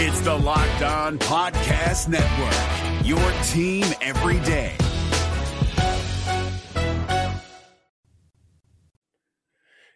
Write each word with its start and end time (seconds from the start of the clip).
It's 0.00 0.20
the 0.20 0.32
Locked 0.32 0.82
On 0.82 1.18
Podcast 1.18 2.06
Network, 2.06 3.04
your 3.04 3.18
team 3.48 3.84
every 4.00 4.38
day. 4.46 4.76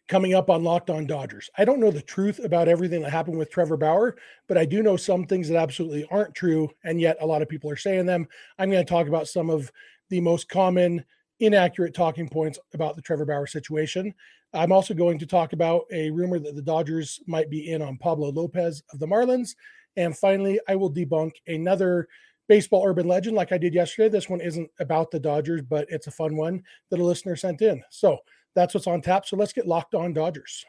Coming 0.08 0.34
up 0.34 0.50
on 0.50 0.64
Locked 0.64 0.90
On 0.90 1.06
Dodgers. 1.06 1.50
I 1.56 1.64
don't 1.64 1.78
know 1.78 1.92
the 1.92 2.02
truth 2.02 2.40
about 2.42 2.66
everything 2.66 3.02
that 3.02 3.12
happened 3.12 3.38
with 3.38 3.52
Trevor 3.52 3.76
Bauer, 3.76 4.16
but 4.48 4.58
I 4.58 4.64
do 4.64 4.82
know 4.82 4.96
some 4.96 5.24
things 5.24 5.48
that 5.48 5.56
absolutely 5.56 6.04
aren't 6.10 6.34
true, 6.34 6.68
and 6.82 7.00
yet 7.00 7.16
a 7.20 7.26
lot 7.26 7.40
of 7.40 7.48
people 7.48 7.70
are 7.70 7.76
saying 7.76 8.06
them. 8.06 8.26
I'm 8.58 8.72
going 8.72 8.84
to 8.84 8.92
talk 8.92 9.06
about 9.06 9.28
some 9.28 9.50
of 9.50 9.70
the 10.10 10.20
most 10.20 10.48
common 10.48 11.04
inaccurate 11.38 11.94
talking 11.94 12.28
points 12.28 12.58
about 12.74 12.96
the 12.96 13.02
Trevor 13.02 13.24
Bauer 13.24 13.46
situation. 13.46 14.12
I'm 14.52 14.72
also 14.72 14.94
going 14.94 15.20
to 15.20 15.26
talk 15.26 15.52
about 15.52 15.84
a 15.92 16.10
rumor 16.10 16.40
that 16.40 16.56
the 16.56 16.62
Dodgers 16.62 17.20
might 17.28 17.48
be 17.48 17.70
in 17.70 17.82
on 17.82 17.98
Pablo 17.98 18.30
Lopez 18.30 18.82
of 18.92 18.98
the 18.98 19.06
Marlins. 19.06 19.54
And 19.96 20.16
finally, 20.16 20.58
I 20.68 20.76
will 20.76 20.92
debunk 20.92 21.32
another 21.46 22.08
baseball 22.48 22.84
urban 22.86 23.06
legend 23.06 23.36
like 23.36 23.52
I 23.52 23.58
did 23.58 23.74
yesterday. 23.74 24.08
This 24.08 24.28
one 24.28 24.40
isn't 24.40 24.70
about 24.80 25.10
the 25.10 25.20
Dodgers, 25.20 25.62
but 25.62 25.86
it's 25.88 26.06
a 26.06 26.10
fun 26.10 26.36
one 26.36 26.62
that 26.90 27.00
a 27.00 27.04
listener 27.04 27.36
sent 27.36 27.62
in. 27.62 27.82
So 27.90 28.18
that's 28.54 28.74
what's 28.74 28.86
on 28.86 29.00
tap. 29.00 29.26
So 29.26 29.36
let's 29.36 29.52
get 29.52 29.66
locked 29.66 29.94
on 29.94 30.12
Dodgers. 30.12 30.64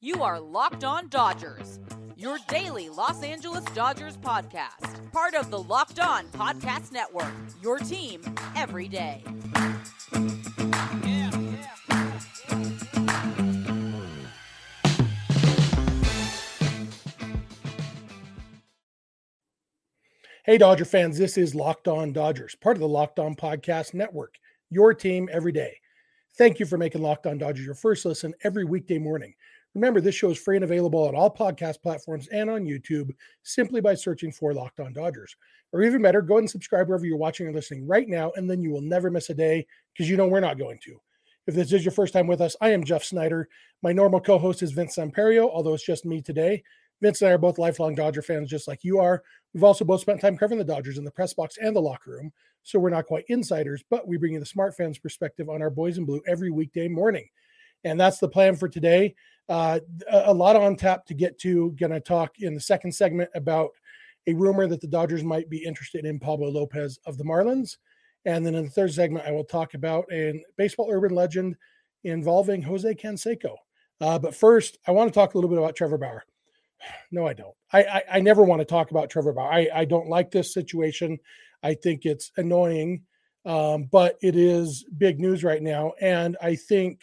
You 0.00 0.22
are 0.22 0.40
Locked 0.40 0.84
On 0.84 1.08
Dodgers, 1.08 1.78
your 2.16 2.38
daily 2.48 2.88
Los 2.88 3.22
Angeles 3.22 3.64
Dodgers 3.74 4.16
podcast. 4.16 5.12
Part 5.12 5.34
of 5.34 5.50
the 5.50 5.62
Locked 5.62 6.00
On 6.00 6.26
Podcast 6.28 6.92
Network, 6.92 7.32
your 7.62 7.78
team 7.78 8.20
every 8.54 8.88
day. 8.88 9.22
Hey, 20.50 20.58
Dodger 20.58 20.84
fans, 20.84 21.16
this 21.16 21.38
is 21.38 21.54
Locked 21.54 21.86
On 21.86 22.12
Dodgers, 22.12 22.56
part 22.56 22.76
of 22.76 22.80
the 22.80 22.88
Locked 22.88 23.20
On 23.20 23.36
Podcast 23.36 23.94
Network, 23.94 24.34
your 24.68 24.92
team 24.92 25.28
every 25.30 25.52
day. 25.52 25.76
Thank 26.38 26.58
you 26.58 26.66
for 26.66 26.76
making 26.76 27.02
Locked 27.02 27.28
On 27.28 27.38
Dodgers 27.38 27.64
your 27.64 27.76
first 27.76 28.04
listen 28.04 28.34
every 28.42 28.64
weekday 28.64 28.98
morning. 28.98 29.32
Remember, 29.76 30.00
this 30.00 30.16
show 30.16 30.28
is 30.30 30.38
free 30.38 30.56
and 30.56 30.64
available 30.64 31.06
on 31.06 31.14
all 31.14 31.32
podcast 31.32 31.80
platforms 31.82 32.26
and 32.32 32.50
on 32.50 32.64
YouTube 32.64 33.12
simply 33.44 33.80
by 33.80 33.94
searching 33.94 34.32
for 34.32 34.52
Locked 34.52 34.80
On 34.80 34.92
Dodgers. 34.92 35.36
Or 35.72 35.84
even 35.84 36.02
better, 36.02 36.20
go 36.20 36.34
ahead 36.34 36.40
and 36.40 36.50
subscribe 36.50 36.88
wherever 36.88 37.06
you're 37.06 37.16
watching 37.16 37.46
or 37.46 37.52
listening 37.52 37.86
right 37.86 38.08
now, 38.08 38.32
and 38.34 38.50
then 38.50 38.60
you 38.60 38.72
will 38.72 38.80
never 38.80 39.08
miss 39.08 39.30
a 39.30 39.34
day 39.34 39.64
because 39.94 40.10
you 40.10 40.16
know 40.16 40.26
we're 40.26 40.40
not 40.40 40.58
going 40.58 40.80
to. 40.82 41.00
If 41.46 41.54
this 41.54 41.72
is 41.72 41.84
your 41.84 41.92
first 41.92 42.12
time 42.12 42.26
with 42.26 42.40
us, 42.40 42.56
I 42.60 42.70
am 42.70 42.82
Jeff 42.82 43.04
Snider. 43.04 43.48
My 43.84 43.92
normal 43.92 44.20
co 44.20 44.36
host 44.36 44.64
is 44.64 44.72
Vince 44.72 44.96
Samperio, 44.96 45.48
although 45.48 45.74
it's 45.74 45.86
just 45.86 46.04
me 46.04 46.20
today. 46.20 46.64
Vince 47.00 47.22
and 47.22 47.30
I 47.30 47.34
are 47.34 47.38
both 47.38 47.58
lifelong 47.58 47.94
Dodger 47.94 48.22
fans, 48.22 48.50
just 48.50 48.68
like 48.68 48.84
you 48.84 48.98
are. 48.98 49.22
We've 49.52 49.64
also 49.64 49.84
both 49.84 50.00
spent 50.00 50.20
time 50.20 50.36
covering 50.36 50.58
the 50.58 50.64
Dodgers 50.64 50.98
in 50.98 51.04
the 51.04 51.10
press 51.10 51.34
box 51.34 51.58
and 51.60 51.74
the 51.74 51.80
locker 51.80 52.12
room, 52.12 52.32
so 52.62 52.78
we're 52.78 52.90
not 52.90 53.06
quite 53.06 53.24
insiders, 53.28 53.82
but 53.90 54.06
we 54.06 54.16
bring 54.16 54.34
you 54.34 54.40
the 54.40 54.46
smart 54.46 54.76
fans 54.76 54.98
perspective 54.98 55.48
on 55.48 55.62
our 55.62 55.70
boys 55.70 55.98
in 55.98 56.04
blue 56.04 56.22
every 56.26 56.50
weekday 56.50 56.88
morning. 56.88 57.28
And 57.84 57.98
that's 57.98 58.18
the 58.18 58.28
plan 58.28 58.56
for 58.56 58.68
today. 58.68 59.14
Uh, 59.48 59.80
a 60.10 60.32
lot 60.32 60.54
on 60.54 60.76
tap 60.76 61.04
to 61.06 61.14
get 61.14 61.38
to. 61.40 61.72
Going 61.72 61.92
to 61.92 62.00
talk 62.00 62.38
in 62.38 62.54
the 62.54 62.60
second 62.60 62.92
segment 62.92 63.30
about 63.34 63.70
a 64.26 64.34
rumor 64.34 64.66
that 64.66 64.80
the 64.80 64.86
Dodgers 64.86 65.24
might 65.24 65.48
be 65.48 65.64
interested 65.64 66.04
in 66.04 66.20
Pablo 66.20 66.48
Lopez 66.50 66.98
of 67.06 67.18
the 67.18 67.24
Marlins. 67.24 67.78
And 68.26 68.44
then 68.44 68.54
in 68.54 68.64
the 68.64 68.70
third 68.70 68.92
segment, 68.92 69.26
I 69.26 69.32
will 69.32 69.44
talk 69.44 69.74
about 69.74 70.04
a 70.12 70.44
baseball 70.56 70.88
urban 70.90 71.14
legend 71.14 71.56
involving 72.04 72.62
Jose 72.62 72.94
Canseco. 72.94 73.56
Uh, 74.00 74.18
but 74.18 74.34
first, 74.34 74.78
I 74.86 74.92
want 74.92 75.12
to 75.12 75.18
talk 75.18 75.34
a 75.34 75.38
little 75.38 75.50
bit 75.50 75.58
about 75.58 75.74
Trevor 75.74 75.98
Bauer. 75.98 76.24
No, 77.10 77.26
I 77.26 77.32
don't. 77.32 77.54
I, 77.72 77.82
I, 77.82 78.02
I 78.12 78.20
never 78.20 78.42
want 78.42 78.60
to 78.60 78.64
talk 78.64 78.90
about 78.90 79.10
Trevor 79.10 79.32
Bauer. 79.32 79.52
I, 79.52 79.68
I 79.74 79.84
don't 79.84 80.08
like 80.08 80.30
this 80.30 80.54
situation. 80.54 81.18
I 81.62 81.74
think 81.74 82.06
it's 82.06 82.32
annoying, 82.36 83.02
um, 83.44 83.88
but 83.90 84.16
it 84.22 84.36
is 84.36 84.84
big 84.96 85.20
news 85.20 85.44
right 85.44 85.62
now. 85.62 85.92
And 86.00 86.36
I 86.42 86.56
think 86.56 87.00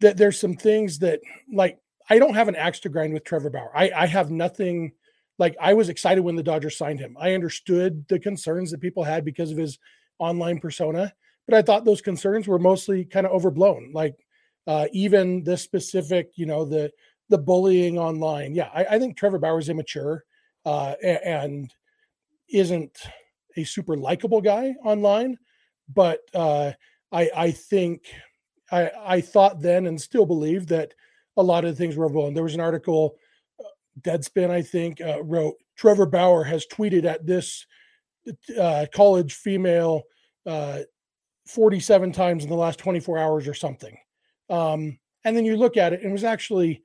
that 0.00 0.16
there's 0.16 0.38
some 0.38 0.54
things 0.54 0.98
that, 1.00 1.20
like, 1.52 1.78
I 2.08 2.18
don't 2.18 2.34
have 2.34 2.48
an 2.48 2.54
axe 2.54 2.80
to 2.80 2.88
grind 2.88 3.14
with 3.14 3.24
Trevor 3.24 3.50
Bauer. 3.50 3.72
I, 3.74 3.90
I 3.90 4.06
have 4.06 4.30
nothing. 4.30 4.92
Like, 5.38 5.56
I 5.60 5.74
was 5.74 5.88
excited 5.88 6.20
when 6.20 6.36
the 6.36 6.42
Dodgers 6.42 6.78
signed 6.78 7.00
him. 7.00 7.16
I 7.20 7.34
understood 7.34 8.06
the 8.08 8.18
concerns 8.18 8.70
that 8.70 8.80
people 8.80 9.02
had 9.02 9.24
because 9.24 9.50
of 9.50 9.58
his 9.58 9.78
online 10.18 10.60
persona, 10.60 11.12
but 11.48 11.56
I 11.56 11.62
thought 11.62 11.84
those 11.84 12.00
concerns 12.00 12.46
were 12.46 12.58
mostly 12.58 13.04
kind 13.04 13.26
of 13.26 13.32
overblown. 13.32 13.90
Like, 13.92 14.14
uh, 14.66 14.86
even 14.92 15.42
this 15.44 15.62
specific, 15.62 16.30
you 16.36 16.46
know, 16.46 16.64
the 16.64 16.92
the 17.28 17.38
bullying 17.38 17.98
online. 17.98 18.54
Yeah, 18.54 18.70
I, 18.74 18.84
I 18.84 18.98
think 18.98 19.16
Trevor 19.16 19.38
Bauer 19.38 19.58
is 19.58 19.68
immature 19.68 20.24
uh, 20.64 20.94
and 21.02 21.72
isn't 22.48 22.96
a 23.56 23.64
super 23.64 23.96
likable 23.96 24.40
guy 24.40 24.74
online. 24.84 25.38
But 25.92 26.20
uh, 26.34 26.72
I, 27.12 27.30
I 27.36 27.50
think 27.50 28.04
I, 28.70 28.90
I 29.04 29.20
thought 29.20 29.60
then 29.60 29.86
and 29.86 30.00
still 30.00 30.26
believe 30.26 30.66
that 30.68 30.92
a 31.36 31.42
lot 31.42 31.64
of 31.64 31.70
the 31.70 31.76
things 31.76 31.96
were 31.96 32.08
wrong. 32.08 32.34
There 32.34 32.42
was 32.42 32.54
an 32.54 32.60
article, 32.60 33.16
uh, 33.60 33.68
Deadspin, 34.00 34.50
I 34.50 34.62
think, 34.62 35.00
uh, 35.00 35.22
wrote 35.22 35.54
Trevor 35.76 36.06
Bauer 36.06 36.44
has 36.44 36.66
tweeted 36.66 37.04
at 37.04 37.26
this 37.26 37.66
uh, 38.60 38.86
college 38.92 39.34
female 39.34 40.02
uh, 40.46 40.80
47 41.46 42.12
times 42.12 42.42
in 42.42 42.50
the 42.50 42.56
last 42.56 42.78
24 42.78 43.18
hours 43.18 43.46
or 43.46 43.54
something. 43.54 43.96
Um, 44.48 44.98
and 45.24 45.36
then 45.36 45.44
you 45.44 45.56
look 45.56 45.76
at 45.76 45.92
it, 45.92 46.00
and 46.00 46.10
it 46.10 46.12
was 46.12 46.24
actually 46.24 46.82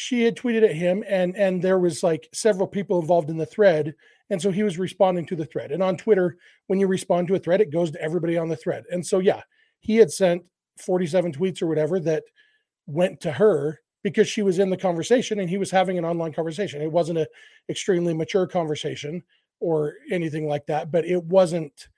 she 0.00 0.22
had 0.22 0.36
tweeted 0.36 0.62
at 0.62 0.76
him 0.76 1.02
and 1.08 1.36
and 1.36 1.60
there 1.60 1.80
was 1.80 2.04
like 2.04 2.28
several 2.32 2.68
people 2.68 3.00
involved 3.00 3.30
in 3.30 3.36
the 3.36 3.44
thread 3.44 3.92
and 4.30 4.40
so 4.40 4.52
he 4.52 4.62
was 4.62 4.78
responding 4.78 5.26
to 5.26 5.34
the 5.34 5.44
thread. 5.44 5.72
And 5.72 5.82
on 5.82 5.96
twitter 5.96 6.36
when 6.68 6.78
you 6.78 6.86
respond 6.86 7.26
to 7.26 7.34
a 7.34 7.38
thread 7.38 7.60
it 7.60 7.72
goes 7.72 7.90
to 7.90 8.00
everybody 8.00 8.38
on 8.38 8.48
the 8.48 8.56
thread. 8.56 8.84
And 8.92 9.04
so 9.04 9.18
yeah 9.18 9.42
he 9.80 9.96
had 9.96 10.12
sent 10.12 10.44
47 10.76 11.32
tweets 11.32 11.60
or 11.60 11.66
whatever 11.66 11.98
that 11.98 12.22
went 12.86 13.20
to 13.22 13.32
her 13.32 13.80
because 14.04 14.28
she 14.28 14.42
was 14.42 14.60
in 14.60 14.70
the 14.70 14.76
conversation 14.76 15.40
and 15.40 15.50
he 15.50 15.58
was 15.58 15.70
having 15.70 15.98
an 15.98 16.04
online 16.04 16.32
conversation. 16.32 16.80
It 16.80 16.92
wasn't 16.92 17.18
a 17.18 17.28
extremely 17.68 18.14
mature 18.14 18.46
conversation 18.46 19.24
or 19.58 19.94
anything 20.12 20.46
like 20.46 20.64
that 20.66 20.92
but 20.92 21.06
it 21.06 21.24
wasn't 21.24 21.88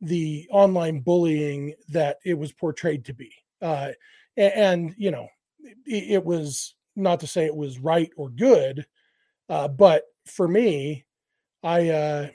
the 0.00 0.48
online 0.50 0.98
bullying 0.98 1.74
that 1.90 2.18
it 2.24 2.34
was 2.34 2.52
portrayed 2.52 3.04
to 3.04 3.14
be. 3.14 3.32
Uh, 3.62 3.92
and, 4.36 4.52
and 4.52 4.94
you 4.98 5.12
know 5.12 5.28
it, 5.86 6.10
it 6.10 6.24
was 6.24 6.74
not 6.96 7.20
to 7.20 7.26
say 7.26 7.44
it 7.44 7.54
was 7.54 7.78
right 7.78 8.10
or 8.16 8.30
good, 8.30 8.86
uh, 9.48 9.68
but 9.68 10.04
for 10.24 10.48
me, 10.48 11.04
I 11.62 11.88
uh, 11.90 12.28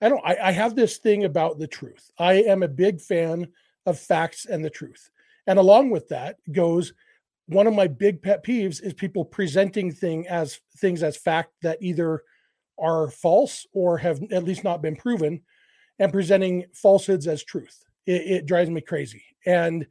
I 0.00 0.08
don't 0.08 0.24
I, 0.24 0.36
I 0.42 0.50
have 0.52 0.74
this 0.74 0.98
thing 0.98 1.24
about 1.24 1.58
the 1.58 1.66
truth. 1.66 2.10
I 2.18 2.34
am 2.34 2.62
a 2.62 2.68
big 2.68 3.00
fan 3.00 3.48
of 3.86 3.98
facts 3.98 4.46
and 4.46 4.64
the 4.64 4.70
truth, 4.70 5.10
and 5.46 5.58
along 5.58 5.90
with 5.90 6.08
that 6.08 6.36
goes 6.50 6.92
one 7.46 7.66
of 7.66 7.74
my 7.74 7.86
big 7.86 8.22
pet 8.22 8.44
peeves 8.44 8.82
is 8.82 8.94
people 8.94 9.24
presenting 9.24 9.90
thing 9.90 10.26
as 10.28 10.60
things 10.78 11.02
as 11.02 11.16
fact 11.16 11.52
that 11.62 11.82
either 11.82 12.22
are 12.78 13.10
false 13.10 13.66
or 13.72 13.98
have 13.98 14.20
at 14.30 14.44
least 14.44 14.64
not 14.64 14.80
been 14.80 14.96
proven, 14.96 15.40
and 15.98 16.12
presenting 16.12 16.64
falsehoods 16.72 17.26
as 17.26 17.44
truth. 17.44 17.84
It, 18.06 18.22
it 18.22 18.46
drives 18.46 18.70
me 18.70 18.80
crazy, 18.80 19.24
and 19.44 19.86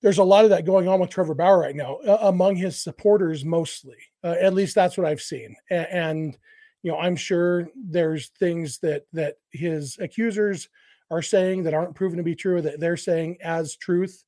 there's 0.00 0.18
a 0.18 0.24
lot 0.24 0.44
of 0.44 0.50
that 0.50 0.64
going 0.64 0.88
on 0.88 1.00
with 1.00 1.10
Trevor 1.10 1.34
Bauer 1.34 1.58
right 1.58 1.74
now 1.74 1.96
uh, 2.06 2.18
among 2.22 2.56
his 2.56 2.82
supporters, 2.82 3.44
mostly. 3.44 3.96
Uh, 4.22 4.36
at 4.40 4.54
least 4.54 4.74
that's 4.74 4.96
what 4.96 5.06
I've 5.06 5.20
seen. 5.20 5.56
And, 5.70 5.86
and, 5.90 6.38
you 6.82 6.92
know, 6.92 6.98
I'm 6.98 7.16
sure 7.16 7.68
there's 7.74 8.28
things 8.28 8.78
that 8.78 9.06
that 9.12 9.38
his 9.50 9.98
accusers 9.98 10.68
are 11.10 11.22
saying 11.22 11.64
that 11.64 11.74
aren't 11.74 11.94
proven 11.94 12.18
to 12.18 12.22
be 12.22 12.36
true 12.36 12.62
that 12.62 12.78
they're 12.78 12.96
saying 12.96 13.38
as 13.42 13.76
truth. 13.76 14.24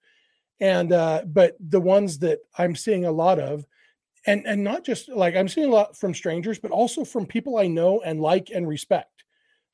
And 0.60 0.92
uh, 0.92 1.22
but 1.26 1.56
the 1.60 1.80
ones 1.80 2.18
that 2.18 2.40
I'm 2.58 2.74
seeing 2.74 3.04
a 3.04 3.12
lot 3.12 3.38
of, 3.38 3.64
and 4.26 4.44
and 4.46 4.62
not 4.64 4.84
just 4.84 5.08
like 5.08 5.36
I'm 5.36 5.48
seeing 5.48 5.68
a 5.68 5.72
lot 5.72 5.96
from 5.96 6.14
strangers, 6.14 6.58
but 6.58 6.70
also 6.70 7.04
from 7.04 7.26
people 7.26 7.56
I 7.56 7.66
know 7.66 8.00
and 8.00 8.20
like 8.20 8.50
and 8.50 8.68
respect. 8.68 9.24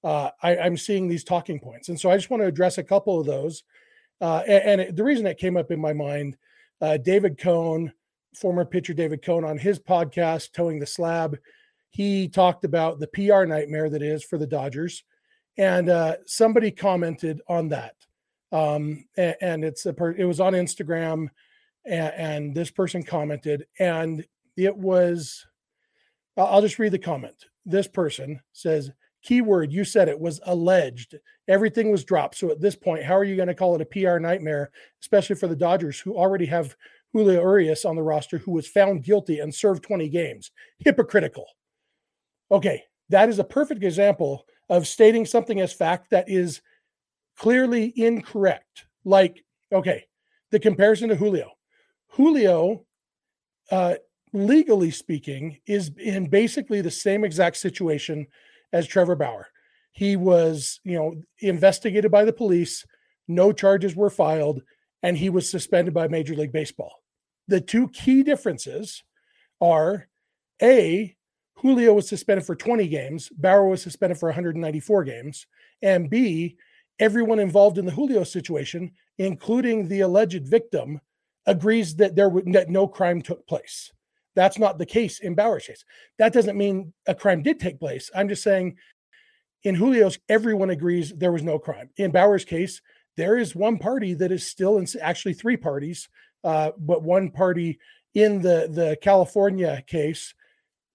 Uh, 0.05 0.31
I, 0.43 0.59
I'm 0.59 0.76
seeing 0.76 1.09
these 1.09 1.25
talking 1.25 1.59
points, 1.59 1.88
and 1.88 1.99
so 1.99 2.11
I 2.11 2.17
just 2.17 2.31
want 2.31 2.43
to 2.43 2.47
address 2.47 2.79
a 2.79 2.85
couple 2.85 3.19
of 3.19 3.26
those 3.26 3.65
uh, 4.21 4.43
and, 4.47 4.65
and 4.65 4.81
it, 4.81 4.97
the 4.97 5.05
reason 5.05 5.25
that 5.25 5.39
came 5.39 5.57
up 5.57 5.71
in 5.71 5.81
my 5.81 5.93
mind, 5.93 6.37
uh, 6.81 6.97
David 6.97 7.39
Cone, 7.39 7.93
former 8.35 8.65
pitcher 8.65 8.95
David 8.95 9.23
Cone, 9.25 9.45
on 9.45 9.59
his 9.59 9.79
podcast, 9.79 10.53
Toeing 10.53 10.79
the 10.79 10.87
Slab, 10.87 11.39
he 11.91 12.29
talked 12.29 12.65
about 12.65 12.99
the 12.99 13.07
PR 13.09 13.45
nightmare 13.45 13.89
that 13.89 14.03
is 14.03 14.23
for 14.23 14.39
the 14.39 14.47
Dodgers. 14.47 15.03
And 15.57 15.89
uh, 15.89 16.17
somebody 16.27 16.71
commented 16.71 17.41
on 17.49 17.69
that. 17.69 17.95
Um, 18.53 19.07
and, 19.17 19.37
and, 19.41 19.65
it's 19.65 19.87
a 19.87 19.93
per- 19.93 20.13
it 20.13 20.25
was 20.25 20.41
on 20.41 20.53
Instagram, 20.53 21.29
and, 21.85 22.15
and 22.15 22.55
this 22.55 22.71
person 22.71 23.03
commented, 23.03 23.67
and 23.79 24.25
it 24.57 24.77
was. 24.77 25.47
I'll 26.37 26.61
just 26.61 26.79
read 26.79 26.93
the 26.93 26.99
comment. 26.99 27.47
This 27.65 27.89
person 27.89 28.41
says, 28.53 28.91
keyword 29.26 29.73
you 29.73 29.84
said 29.84 30.08
it 30.08 30.19
was 30.19 30.40
alleged 30.46 31.17
everything 31.49 31.90
was 31.90 32.05
dropped 32.05 32.37
so 32.37 32.50
at 32.50 32.61
this 32.61 32.76
point 32.76 33.02
how 33.02 33.17
are 33.17 33.25
you 33.25 33.34
going 33.34 33.49
to 33.49 33.55
call 33.55 33.75
it 33.75 33.81
a 33.81 33.84
pr 33.84 34.19
nightmare 34.19 34.70
especially 35.02 35.34
for 35.34 35.49
the 35.49 35.56
dodgers 35.56 35.99
who 35.99 36.17
already 36.17 36.46
have 36.46 36.76
Julio 37.17 37.40
Urias 37.40 37.87
on 37.87 37.96
the 37.96 38.02
roster 38.02 38.37
who 38.37 38.52
was 38.52 38.69
found 38.69 39.02
guilty 39.02 39.38
and 39.38 39.55
served 39.55 39.82
20 39.82 40.08
games. 40.11 40.50
Hypocritical. 40.78 41.46
Okay, 42.50 42.82
that 43.08 43.31
is 43.31 43.38
a 43.38 43.44
perfect 43.44 43.82
example 43.82 44.44
of 44.69 44.87
stating 44.87 45.25
something 45.25 45.61
as 45.61 45.73
fact 45.73 46.11
that 46.11 46.28
is 46.28 46.61
clearly 47.38 47.93
incorrect. 47.96 48.87
Like, 49.05 49.44
okay, 49.73 50.05
the 50.50 50.61
comparison 50.61 51.08
to 51.08 51.17
Julio. 51.17 51.52
Julio, 52.08 52.84
uh, 53.70 53.94
legally 54.34 54.90
speaking, 54.90 55.58
is 55.67 55.93
in 55.99 56.28
basically 56.28 56.82
the 56.82 56.90
same 56.90 57.25
exact 57.25 57.56
situation 57.56 58.26
as 58.76 58.87
Trevor 58.87 59.17
Bauer. 59.17 59.49
He 59.93 60.17
was, 60.17 60.81
you 60.84 60.96
know, 60.96 61.14
investigated 61.40 62.11
by 62.11 62.25
the 62.25 62.32
police, 62.32 62.84
no 63.26 63.52
charges 63.52 63.96
were 63.96 64.11
filed, 64.11 64.62
and 65.02 65.17
he 65.17 65.31
was 65.31 65.50
suspended 65.50 65.94
by 65.94 66.08
Major 66.08 66.34
League 66.34 66.52
Baseball. 66.52 67.02
The 67.49 67.61
two 67.61 67.88
key 67.88 68.23
differences 68.23 69.02
are 69.61 70.08
A, 70.62 71.17
Julio 71.55 71.94
was 71.94 72.08
suspended 72.08 72.44
for 72.44 72.55
20 72.55 72.87
games, 72.88 73.31
Bauer 73.31 73.67
was 73.67 73.82
suspended 73.82 74.19
for 74.19 74.28
194 74.28 75.05
games, 75.05 75.46
and 75.81 76.11
B, 76.11 76.56
everyone 76.99 77.38
involved 77.38 77.78
in 77.78 77.87
the 77.87 77.93
Julio 77.93 78.25
situation, 78.25 78.93
including 79.19 79.88
the 79.88 80.00
alleged 80.00 80.46
victim, 80.46 81.00
agrees 81.46 81.96
that 81.96 82.14
there 82.14 82.31
that 82.46 82.69
no 82.69 82.87
crime 82.87 83.23
took 83.23 83.46
place. 83.46 83.93
That's 84.37 84.59
not 84.59 84.79
the 84.79 84.87
case 84.87 85.19
in 85.19 85.35
Bauer's 85.35 85.67
case. 85.67 85.85
That 86.19 86.33
doesn't 86.33 86.56
mean 86.56 86.93
a 87.09 87.15
crime 87.15 87.43
did 87.43 87.59
take 87.59 87.81
place. 87.81 88.11
I'm 88.15 88.29
just 88.29 88.44
saying 88.44 88.77
in 89.65 89.75
Julio's, 89.75 90.19
everyone 90.29 90.71
agrees 90.71 91.11
there 91.11 91.33
was 91.33 91.43
no 91.43 91.59
crime. 91.59 91.91
In 91.97 92.12
Bauer's 92.12 92.44
case, 92.44 92.81
there 93.17 93.37
is 93.37 93.56
one 93.56 93.79
party 93.79 94.15
that 94.15 94.31
is 94.31 94.47
still 94.47 94.79
in 94.79 94.87
actually 95.00 95.35
three 95.35 95.56
parties, 95.56 96.09
uh, 96.44 96.71
but 96.79 97.03
one 97.03 97.31
party 97.31 97.81
in 98.15 98.41
the 98.41 98.69
the 98.71 98.97
California 99.03 99.83
case 99.87 100.35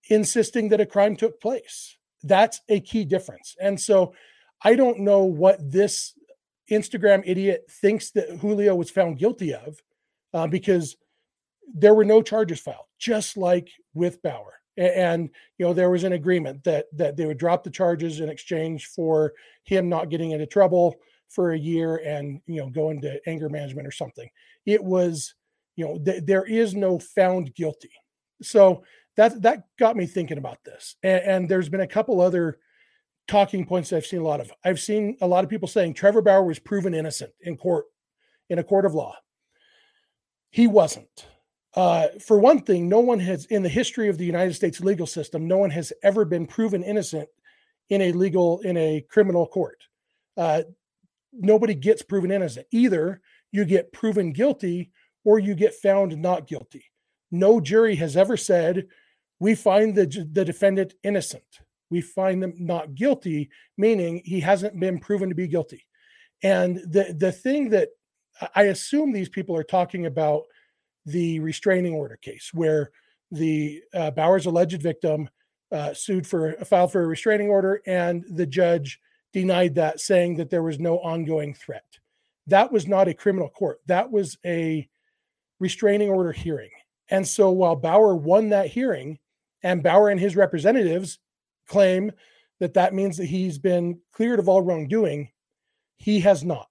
insisting 0.09 0.69
that 0.69 0.81
a 0.81 0.85
crime 0.85 1.15
took 1.15 1.41
place. 1.41 1.97
That's 2.23 2.61
a 2.69 2.79
key 2.79 3.05
difference. 3.05 3.55
And 3.59 3.79
so 3.79 4.13
I 4.63 4.75
don't 4.75 4.99
know 4.99 5.23
what 5.23 5.59
this 5.59 6.13
Instagram 6.69 7.23
idiot 7.25 7.65
thinks 7.69 8.11
that 8.11 8.29
Julio 8.39 8.75
was 8.75 8.89
found 8.91 9.19
guilty 9.19 9.53
of 9.53 9.79
uh, 10.33 10.47
because 10.47 10.95
there 11.73 11.93
were 11.93 12.05
no 12.05 12.21
charges 12.21 12.59
filed, 12.59 12.85
just 13.01 13.36
like 13.36 13.69
with 13.94 14.21
Bauer. 14.21 14.53
And, 14.77 15.30
you 15.57 15.65
know 15.65 15.74
there 15.74 15.89
was 15.89 16.06
an 16.06 16.13
agreement 16.13 16.63
that 16.63 16.86
that 16.94 17.18
they 17.18 17.25
would 17.25 17.38
drop 17.38 17.63
the 17.63 17.69
charges 17.69 18.19
in 18.19 18.30
exchange 18.30 18.88
for 18.88 19.33
him 19.65 19.89
not 19.89 20.09
getting 20.09 20.31
into 20.31 20.45
trouble 20.45 20.95
for 21.27 21.51
a 21.51 21.59
year 21.59 21.98
and 21.98 22.42
you 22.48 22.62
know 22.62 22.69
go 22.69 22.89
into 22.89 23.19
anger 23.27 23.50
management 23.50 23.88
or 23.88 23.92
something. 23.92 24.30
It 24.65 24.83
was 24.83 25.36
you 25.75 25.86
know 25.86 26.00
th- 26.00 26.24
there 26.25 26.45
is 26.45 26.74
no 26.74 27.00
found 27.00 27.53
guilty. 27.53 27.92
So 28.42 28.83
that 29.18 29.42
that 29.42 29.63
got 29.77 29.98
me 29.98 30.06
thinking 30.06 30.38
about 30.38 30.63
this. 30.63 30.95
And, 31.03 31.24
and 31.24 31.50
there's 31.50 31.69
been 31.69 31.81
a 31.81 31.88
couple 31.88 32.21
other 32.21 32.59
talking 33.27 33.65
points 33.65 33.94
I've 33.94 34.06
seen 34.06 34.21
a 34.21 34.24
lot 34.24 34.42
of. 34.42 34.51
I've 34.63 34.80
seen 34.80 35.18
a 35.21 35.27
lot 35.27 35.44
of 35.44 35.50
people 35.50 35.68
saying 35.68 35.94
Trevor 35.94 36.21
Bauer 36.21 36.44
was 36.44 36.59
proven 36.59 36.94
innocent 36.94 37.33
in 37.42 37.57
court, 37.57 37.86
in 38.50 38.57
a 38.57 38.63
court 38.63 38.86
of 38.86 38.94
law. 38.94 39.15
He 40.50 40.68
wasn't. 40.68 41.27
Uh, 41.73 42.07
for 42.19 42.38
one 42.38 42.62
thing, 42.62 42.89
no 42.89 43.00
one 43.00 43.19
has, 43.19 43.45
in 43.45 43.63
the 43.63 43.69
history 43.69 44.09
of 44.09 44.18
the 44.18 44.25
United 44.25 44.53
States 44.53 44.81
legal 44.81 45.07
system, 45.07 45.47
no 45.47 45.57
one 45.57 45.69
has 45.69 45.94
ever 46.03 46.25
been 46.25 46.45
proven 46.45 46.83
innocent 46.83 47.29
in 47.89 48.01
a 48.01 48.12
legal, 48.12 48.59
in 48.62 48.75
a 48.77 49.06
criminal 49.09 49.47
court. 49.47 49.81
Uh, 50.35 50.63
nobody 51.33 51.73
gets 51.73 52.01
proven 52.01 52.31
innocent. 52.31 52.68
Either 52.71 53.21
you 53.51 53.65
get 53.65 53.94
proven 53.94 54.31
guilty 54.33 54.91
or 55.23 55.39
you 55.39 55.56
get 55.56 55.73
found 55.73 56.18
not 56.18 56.47
guilty. 56.47 56.85
No 57.31 57.62
jury 57.62 57.95
has 57.95 58.17
ever 58.17 58.35
said, 58.35 58.88
we 59.39 59.56
find 59.56 59.95
the, 59.95 60.27
the 60.31 60.45
defendant 60.45 60.94
innocent. 61.03 61.44
We 61.89 62.01
find 62.01 62.41
them 62.41 62.53
not 62.57 62.95
guilty, 62.95 63.50
meaning 63.77 64.21
he 64.24 64.39
hasn't 64.39 64.79
been 64.79 65.00
proven 65.00 65.29
to 65.29 65.35
be 65.35 65.47
guilty. 65.47 65.85
And 66.44 66.77
the, 66.77 67.15
the 67.17 67.31
thing 67.31 67.69
that 67.69 67.89
I 68.56 68.63
assume 68.63 69.12
these 69.12 69.29
people 69.29 69.56
are 69.56 69.63
talking 69.63 70.06
about 70.06 70.44
the 71.06 71.39
restraining 71.39 71.94
order 71.94 72.18
case 72.18 72.51
where 72.53 72.92
the 73.31 73.81
uh, 73.94 74.12
Bauer's 74.12 74.45
alleged 74.45 74.81
victim 74.81 75.30
uh, 75.71 75.94
sued 75.94 76.27
for 76.27 76.53
a 76.53 76.65
filed 76.65 76.92
for 76.92 77.03
a 77.03 77.07
restraining 77.07 77.50
order, 77.50 77.81
and 77.88 78.25
the 78.30 78.45
judge 78.45 79.00
denied 79.33 79.75
that, 79.75 80.00
saying 80.00 80.36
that 80.36 80.50
there 80.50 80.63
was 80.63 80.80
no 80.80 80.98
ongoing 81.00 81.53
threat. 81.53 81.86
That 82.48 82.71
was 82.71 82.88
not 82.88 83.07
a 83.07 83.13
criminal 83.13 83.50
court. 83.50 83.80
That 83.86 84.12
was 84.12 84.38
a 84.45 84.88
restraining 85.59 86.09
order 86.09 86.33
hearing. 86.33 86.71
And 87.09 87.25
so 87.25 87.51
while 87.51 87.75
Bauer 87.75 88.15
won 88.15 88.50
that 88.50 88.68
hearing, 88.68 89.19
and 89.63 89.83
Bauer 89.83 90.09
and 90.09 90.19
his 90.19 90.36
representatives 90.36 91.19
claim 91.68 92.12
that 92.59 92.74
that 92.74 92.94
means 92.94 93.18
that 93.18 93.25
he's 93.25 93.57
been 93.57 94.00
cleared 94.12 94.39
of 94.39 94.50
all 94.50 94.62
wrongdoing, 94.62 95.30
he 95.98 96.19
has 96.21 96.44
not. 96.44 96.68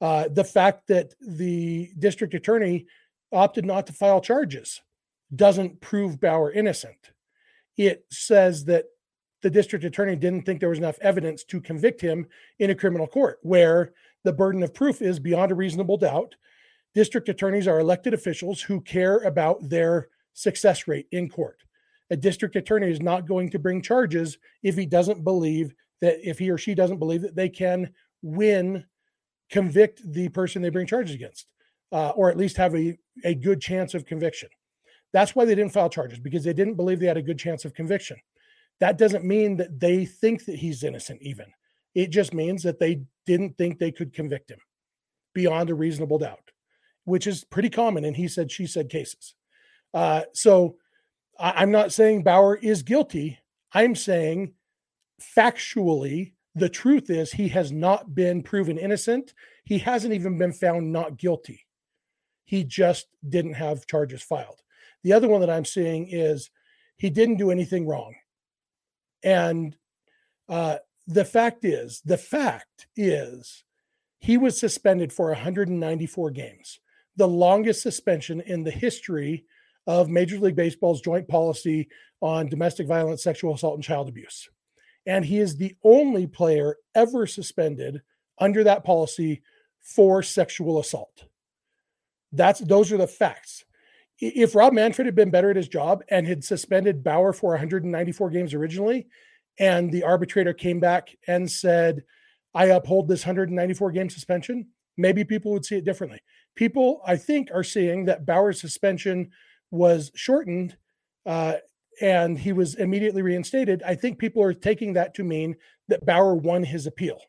Uh, 0.00 0.28
the 0.28 0.44
fact 0.44 0.86
that 0.88 1.14
the 1.20 1.90
district 1.98 2.34
attorney 2.34 2.86
opted 3.36 3.64
not 3.66 3.86
to 3.86 3.92
file 3.92 4.20
charges 4.20 4.80
doesn't 5.34 5.80
prove 5.80 6.20
Bauer 6.20 6.50
innocent. 6.50 7.10
It 7.76 8.06
says 8.10 8.64
that 8.64 8.86
the 9.42 9.50
district 9.50 9.84
attorney 9.84 10.16
didn't 10.16 10.42
think 10.42 10.58
there 10.58 10.70
was 10.70 10.78
enough 10.78 10.98
evidence 11.02 11.44
to 11.44 11.60
convict 11.60 12.00
him 12.00 12.26
in 12.58 12.70
a 12.70 12.74
criminal 12.74 13.06
court, 13.06 13.38
where 13.42 13.92
the 14.24 14.32
burden 14.32 14.62
of 14.62 14.74
proof 14.74 15.02
is 15.02 15.20
beyond 15.20 15.52
a 15.52 15.54
reasonable 15.54 15.98
doubt. 15.98 16.34
District 16.94 17.28
attorneys 17.28 17.68
are 17.68 17.78
elected 17.78 18.14
officials 18.14 18.62
who 18.62 18.80
care 18.80 19.18
about 19.18 19.68
their 19.68 20.08
success 20.32 20.88
rate 20.88 21.06
in 21.12 21.28
court. 21.28 21.62
A 22.10 22.16
district 22.16 22.56
attorney 22.56 22.90
is 22.90 23.02
not 23.02 23.28
going 23.28 23.50
to 23.50 23.58
bring 23.58 23.82
charges 23.82 24.38
if 24.62 24.76
he 24.76 24.86
doesn't 24.86 25.22
believe 25.22 25.74
that, 26.00 26.16
if 26.28 26.38
he 26.38 26.50
or 26.50 26.58
she 26.58 26.74
doesn't 26.74 26.98
believe 26.98 27.22
that 27.22 27.36
they 27.36 27.48
can 27.48 27.90
win, 28.22 28.84
convict 29.50 30.00
the 30.12 30.28
person 30.30 30.62
they 30.62 30.70
bring 30.70 30.86
charges 30.86 31.14
against 31.14 31.46
uh, 31.92 32.10
or 32.10 32.30
at 32.30 32.36
least 32.36 32.56
have 32.56 32.74
a, 32.74 32.98
a 33.24 33.34
good 33.34 33.60
chance 33.60 33.94
of 33.94 34.06
conviction. 34.06 34.48
That's 35.12 35.34
why 35.34 35.44
they 35.44 35.54
didn't 35.54 35.72
file 35.72 35.88
charges 35.88 36.18
because 36.18 36.44
they 36.44 36.52
didn't 36.52 36.74
believe 36.74 37.00
they 37.00 37.06
had 37.06 37.16
a 37.16 37.22
good 37.22 37.38
chance 37.38 37.64
of 37.64 37.74
conviction. 37.74 38.16
That 38.80 38.98
doesn't 38.98 39.24
mean 39.24 39.56
that 39.56 39.80
they 39.80 40.04
think 40.04 40.44
that 40.44 40.56
he's 40.56 40.84
innocent, 40.84 41.22
even. 41.22 41.46
It 41.94 42.10
just 42.10 42.34
means 42.34 42.62
that 42.64 42.78
they 42.78 43.02
didn't 43.24 43.56
think 43.56 43.78
they 43.78 43.92
could 43.92 44.12
convict 44.12 44.50
him 44.50 44.58
beyond 45.34 45.70
a 45.70 45.74
reasonable 45.74 46.18
doubt, 46.18 46.50
which 47.04 47.26
is 47.26 47.44
pretty 47.44 47.70
common 47.70 48.04
in 48.04 48.14
he 48.14 48.28
said, 48.28 48.50
she 48.50 48.66
said 48.66 48.90
cases. 48.90 49.34
Uh, 49.94 50.22
so 50.34 50.76
I, 51.38 51.52
I'm 51.56 51.70
not 51.70 51.92
saying 51.92 52.22
Bauer 52.22 52.56
is 52.56 52.82
guilty. 52.82 53.38
I'm 53.72 53.94
saying 53.94 54.52
factually, 55.36 56.32
the 56.54 56.68
truth 56.68 57.10
is 57.10 57.32
he 57.32 57.48
has 57.48 57.72
not 57.72 58.14
been 58.14 58.42
proven 58.42 58.78
innocent. 58.78 59.34
He 59.64 59.78
hasn't 59.78 60.14
even 60.14 60.38
been 60.38 60.52
found 60.52 60.92
not 60.92 61.18
guilty. 61.18 61.65
He 62.46 62.64
just 62.64 63.08
didn't 63.28 63.54
have 63.54 63.86
charges 63.86 64.22
filed. 64.22 64.62
The 65.02 65.12
other 65.12 65.28
one 65.28 65.40
that 65.42 65.50
I'm 65.50 65.64
seeing 65.64 66.08
is 66.08 66.50
he 66.96 67.10
didn't 67.10 67.36
do 67.36 67.50
anything 67.50 67.86
wrong. 67.86 68.14
And 69.22 69.76
uh, 70.48 70.78
the 71.06 71.24
fact 71.24 71.64
is, 71.64 72.00
the 72.04 72.16
fact 72.16 72.86
is, 72.96 73.64
he 74.18 74.38
was 74.38 74.58
suspended 74.58 75.12
for 75.12 75.26
194 75.26 76.30
games, 76.30 76.80
the 77.16 77.28
longest 77.28 77.82
suspension 77.82 78.40
in 78.40 78.64
the 78.64 78.70
history 78.70 79.44
of 79.86 80.08
Major 80.08 80.38
League 80.38 80.56
Baseball's 80.56 81.00
joint 81.00 81.28
policy 81.28 81.88
on 82.20 82.48
domestic 82.48 82.86
violence, 82.86 83.22
sexual 83.22 83.54
assault, 83.54 83.74
and 83.74 83.84
child 83.84 84.08
abuse. 84.08 84.48
And 85.06 85.24
he 85.24 85.38
is 85.38 85.56
the 85.56 85.76
only 85.84 86.26
player 86.26 86.76
ever 86.94 87.26
suspended 87.26 88.02
under 88.38 88.64
that 88.64 88.84
policy 88.84 89.42
for 89.80 90.22
sexual 90.22 90.80
assault. 90.80 91.24
That's 92.32 92.60
those 92.60 92.92
are 92.92 92.96
the 92.96 93.06
facts. 93.06 93.64
If 94.18 94.54
Rob 94.54 94.72
Manfred 94.72 95.06
had 95.06 95.14
been 95.14 95.30
better 95.30 95.50
at 95.50 95.56
his 95.56 95.68
job 95.68 96.02
and 96.08 96.26
had 96.26 96.42
suspended 96.42 97.04
Bauer 97.04 97.32
for 97.32 97.50
194 97.50 98.30
games 98.30 98.54
originally, 98.54 99.06
and 99.58 99.92
the 99.92 100.04
arbitrator 100.04 100.54
came 100.54 100.80
back 100.80 101.14
and 101.26 101.50
said, 101.50 102.02
I 102.54 102.66
uphold 102.66 103.08
this 103.08 103.26
194 103.26 103.90
game 103.92 104.08
suspension, 104.08 104.68
maybe 104.96 105.24
people 105.24 105.52
would 105.52 105.66
see 105.66 105.76
it 105.76 105.84
differently. 105.84 106.20
People, 106.54 107.02
I 107.06 107.16
think, 107.16 107.48
are 107.52 107.62
seeing 107.62 108.06
that 108.06 108.24
Bauer's 108.24 108.60
suspension 108.60 109.30
was 109.70 110.10
shortened 110.14 110.76
uh, 111.26 111.56
and 112.00 112.38
he 112.38 112.52
was 112.52 112.74
immediately 112.74 113.22
reinstated. 113.22 113.82
I 113.84 113.94
think 113.94 114.18
people 114.18 114.42
are 114.42 114.54
taking 114.54 114.94
that 114.94 115.14
to 115.14 115.24
mean 115.24 115.56
that 115.88 116.04
Bauer 116.04 116.34
won 116.34 116.64
his 116.64 116.86
appeal. 116.86 117.20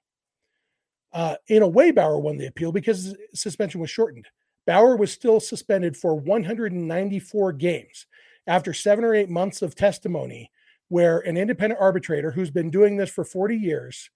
Uh, 1.13 1.35
in 1.47 1.61
a 1.61 1.67
way, 1.67 1.91
Bauer 1.91 2.19
won 2.19 2.37
the 2.37 2.47
appeal 2.47 2.71
because 2.71 3.15
suspension 3.33 3.81
was 3.81 3.89
shortened. 3.89 4.27
Bauer 4.67 4.97
was 4.97 5.11
still 5.11 5.39
suspended 5.39 5.95
for 5.97 6.13
194 6.13 7.53
games 7.53 8.05
after 8.45 8.73
seven 8.73 9.03
or 9.03 9.15
eight 9.15 9.29
months 9.29 9.61
of 9.61 9.75
testimony, 9.75 10.51
where 10.89 11.19
an 11.19 11.37
independent 11.37 11.81
arbitrator 11.81 12.31
who's 12.31 12.51
been 12.51 12.69
doing 12.69 12.97
this 12.97 13.09
for 13.09 13.23
40 13.23 13.55
years 13.55 14.09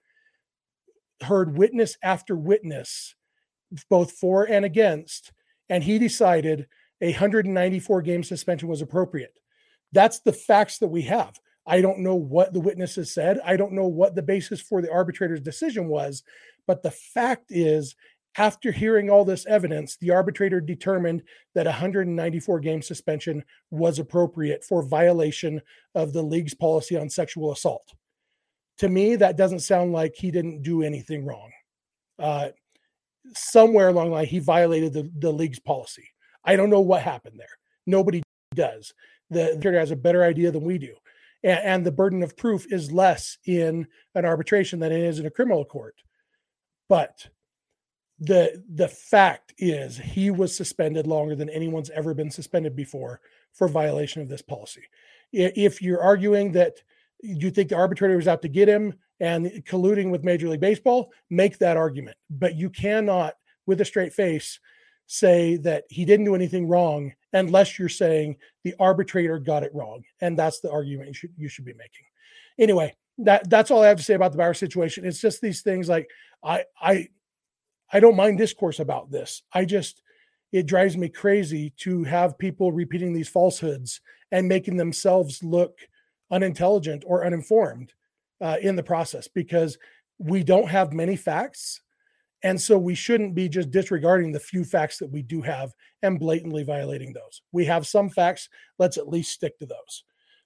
heard 1.22 1.58
witness 1.58 1.98
after 2.04 2.36
witness, 2.36 3.16
both 3.90 4.12
for 4.12 4.44
and 4.44 4.66
against, 4.66 5.32
and 5.70 5.84
he 5.84 5.98
decided 5.98 6.68
a 7.00 7.12
194 7.12 8.02
game 8.02 8.24
suspension 8.24 8.68
was 8.68 8.82
appropriate. 8.82 9.34
That's 9.92 10.20
the 10.20 10.34
facts 10.34 10.78
that 10.80 10.88
we 10.88 11.04
have. 11.04 11.40
I 11.66 11.82
don't 11.82 12.00
know 12.00 12.16
what 12.16 12.54
the 12.54 12.60
witnesses 12.60 13.14
said. 13.14 13.40
I 13.46 13.56
don't 13.56 13.74
know 13.74 13.88
what 13.88 14.16
the 14.16 14.24
basis 14.24 14.62
for 14.62 14.82
the 14.82 14.92
arbitrator's 14.92 15.42
decision 15.42 15.88
was. 15.88 16.24
But 16.68 16.84
the 16.84 16.92
fact 16.92 17.46
is, 17.50 17.96
after 18.38 18.72
hearing 18.72 19.10
all 19.10 19.26
this 19.26 19.46
evidence, 19.46 19.98
the 19.98 20.12
arbitrator 20.12 20.62
determined 20.62 21.24
that 21.54 21.68
a 21.68 21.72
194 21.72 22.60
game 22.60 22.82
suspension 22.82 23.44
was 23.72 24.00
appropriate 24.00 24.64
for 24.64 24.84
violation 24.84 25.62
of 25.96 26.14
the 26.14 26.22
league's 26.22 26.54
policy 26.54 26.98
on 26.98 27.10
sexual 27.10 27.52
assault. 27.52 27.94
To 28.78 28.90
me, 28.90 29.16
that 29.18 29.38
doesn't 29.38 29.60
sound 29.60 29.92
like 29.92 30.16
he 30.16 30.32
didn't 30.32 30.64
do 30.64 30.82
anything 30.82 31.26
wrong. 31.26 31.52
Uh, 32.18 32.50
somewhere 33.34 33.90
along 33.90 34.10
the 34.10 34.16
line, 34.16 34.26
he 34.26 34.40
violated 34.40 34.94
the, 34.94 35.12
the 35.20 35.32
league's 35.32 35.60
policy. 35.60 36.08
I 36.46 36.56
don't 36.56 36.70
know 36.70 36.82
what 36.82 37.02
happened 37.02 37.38
there. 37.38 37.48
Nobody 37.86 38.24
does. 38.56 38.94
The 39.30 39.50
arbitrator 39.50 39.80
has 39.80 39.92
a 39.92 39.96
better 39.96 40.24
idea 40.24 40.52
than 40.52 40.64
we 40.64 40.78
do. 40.78 40.96
And, 41.44 41.60
and 41.60 41.86
the 41.86 41.92
burden 41.92 42.24
of 42.24 42.38
proof 42.38 42.72
is 42.72 42.92
less 42.92 43.38
in 43.46 43.88
an 44.16 44.26
arbitration 44.26 44.80
than 44.80 44.94
it 44.94 45.02
is 45.02 45.20
in 45.20 45.26
a 45.26 45.32
criminal 45.32 45.66
court. 45.66 45.96
But 46.88 47.28
the 48.22 48.64
the 48.76 48.88
fact 48.88 49.52
is 49.58 49.98
he 49.98 50.30
was 50.30 50.56
suspended 50.56 51.08
longer 51.08 51.36
than 51.36 51.50
anyone's 51.50 51.90
ever 51.90 52.14
been 52.14 52.30
suspended 52.30 52.76
before 52.76 53.20
for 53.52 53.68
violation 53.68 54.22
of 54.22 54.30
this 54.30 54.44
policy. 54.44 54.84
If 55.34 55.82
you're 55.82 56.02
arguing 56.02 56.52
that 56.54 56.78
you 57.22 57.50
think 57.50 57.70
the 57.70 57.76
arbitrator 57.76 58.16
was 58.16 58.28
out 58.28 58.44
to 58.44 58.48
get 58.48 58.70
him 58.70 58.94
and 59.20 59.48
colluding 59.66 60.12
with 60.12 60.24
Major 60.24 60.50
League 60.50 60.60
Baseball, 60.60 61.12
make 61.30 61.58
that 61.58 61.78
argument. 61.78 62.18
But 62.30 62.56
you 62.56 62.70
cannot, 62.70 63.34
with 63.66 63.82
a 63.82 63.86
straight 63.86 64.14
face, 64.14 64.60
say 65.08 65.58
that 65.58 65.86
he 65.90 66.06
didn't 66.06 66.26
do 66.26 66.36
anything 66.36 66.68
wrong 66.68 67.14
unless 67.34 67.80
you're 67.80 67.90
saying 67.90 68.38
the 68.64 68.76
arbitrator 68.80 69.40
got 69.40 69.64
it 69.64 69.74
wrong. 69.74 70.04
And 70.22 70.38
that's 70.38 70.60
the 70.60 70.72
argument 70.72 71.08
you 71.08 71.14
should 71.14 71.34
you 71.38 71.50
should 71.50 71.66
be 71.66 71.74
making. 71.74 72.06
Anyway, 72.60 72.96
that 73.18 73.50
that's 73.50 73.72
all 73.72 73.82
I 73.82 73.88
have 73.88 73.98
to 73.98 74.04
say 74.04 74.14
about 74.14 74.32
the 74.32 74.38
Bauer 74.38 74.54
situation. 74.54 75.06
It's 75.06 75.22
just 75.22 75.42
these 75.42 75.62
things 75.62 75.90
like 75.90 76.08
I 76.44 76.66
I 76.80 77.08
I 77.92 78.00
don't 78.00 78.16
mind 78.16 78.38
discourse 78.38 78.80
about 78.80 79.12
this. 79.12 79.44
I 79.54 79.66
just, 79.66 80.02
it 80.52 80.66
drives 80.66 80.98
me 80.98 81.10
crazy 81.10 81.74
to 81.78 82.04
have 82.04 82.38
people 82.38 82.72
repeating 82.72 83.14
these 83.14 83.30
falsehoods 83.30 84.02
and 84.32 84.48
making 84.48 84.78
themselves 84.78 85.44
look 85.44 85.78
unintelligent 86.32 87.04
or 87.06 87.26
uninformed 87.26 87.94
uh, 88.40 88.58
in 88.62 88.76
the 88.76 88.84
process 88.84 89.28
because 89.28 89.78
we 90.18 90.44
don't 90.44 90.70
have 90.70 90.94
many 90.94 91.16
facts. 91.16 91.82
And 92.44 92.60
so 92.60 92.78
we 92.78 92.96
shouldn't 92.96 93.36
be 93.36 93.48
just 93.50 93.70
disregarding 93.70 94.32
the 94.32 94.40
few 94.40 94.64
facts 94.64 94.98
that 94.98 95.12
we 95.12 95.22
do 95.22 95.42
have 95.42 95.72
and 96.02 96.20
blatantly 96.20 96.64
violating 96.64 97.14
those. 97.14 97.42
We 97.52 97.66
have 97.66 97.86
some 97.86 98.10
facts. 98.10 98.50
Let's 98.80 98.98
at 98.98 99.08
least 99.08 99.32
stick 99.32 99.60
to 99.60 99.66
those. 99.66 100.04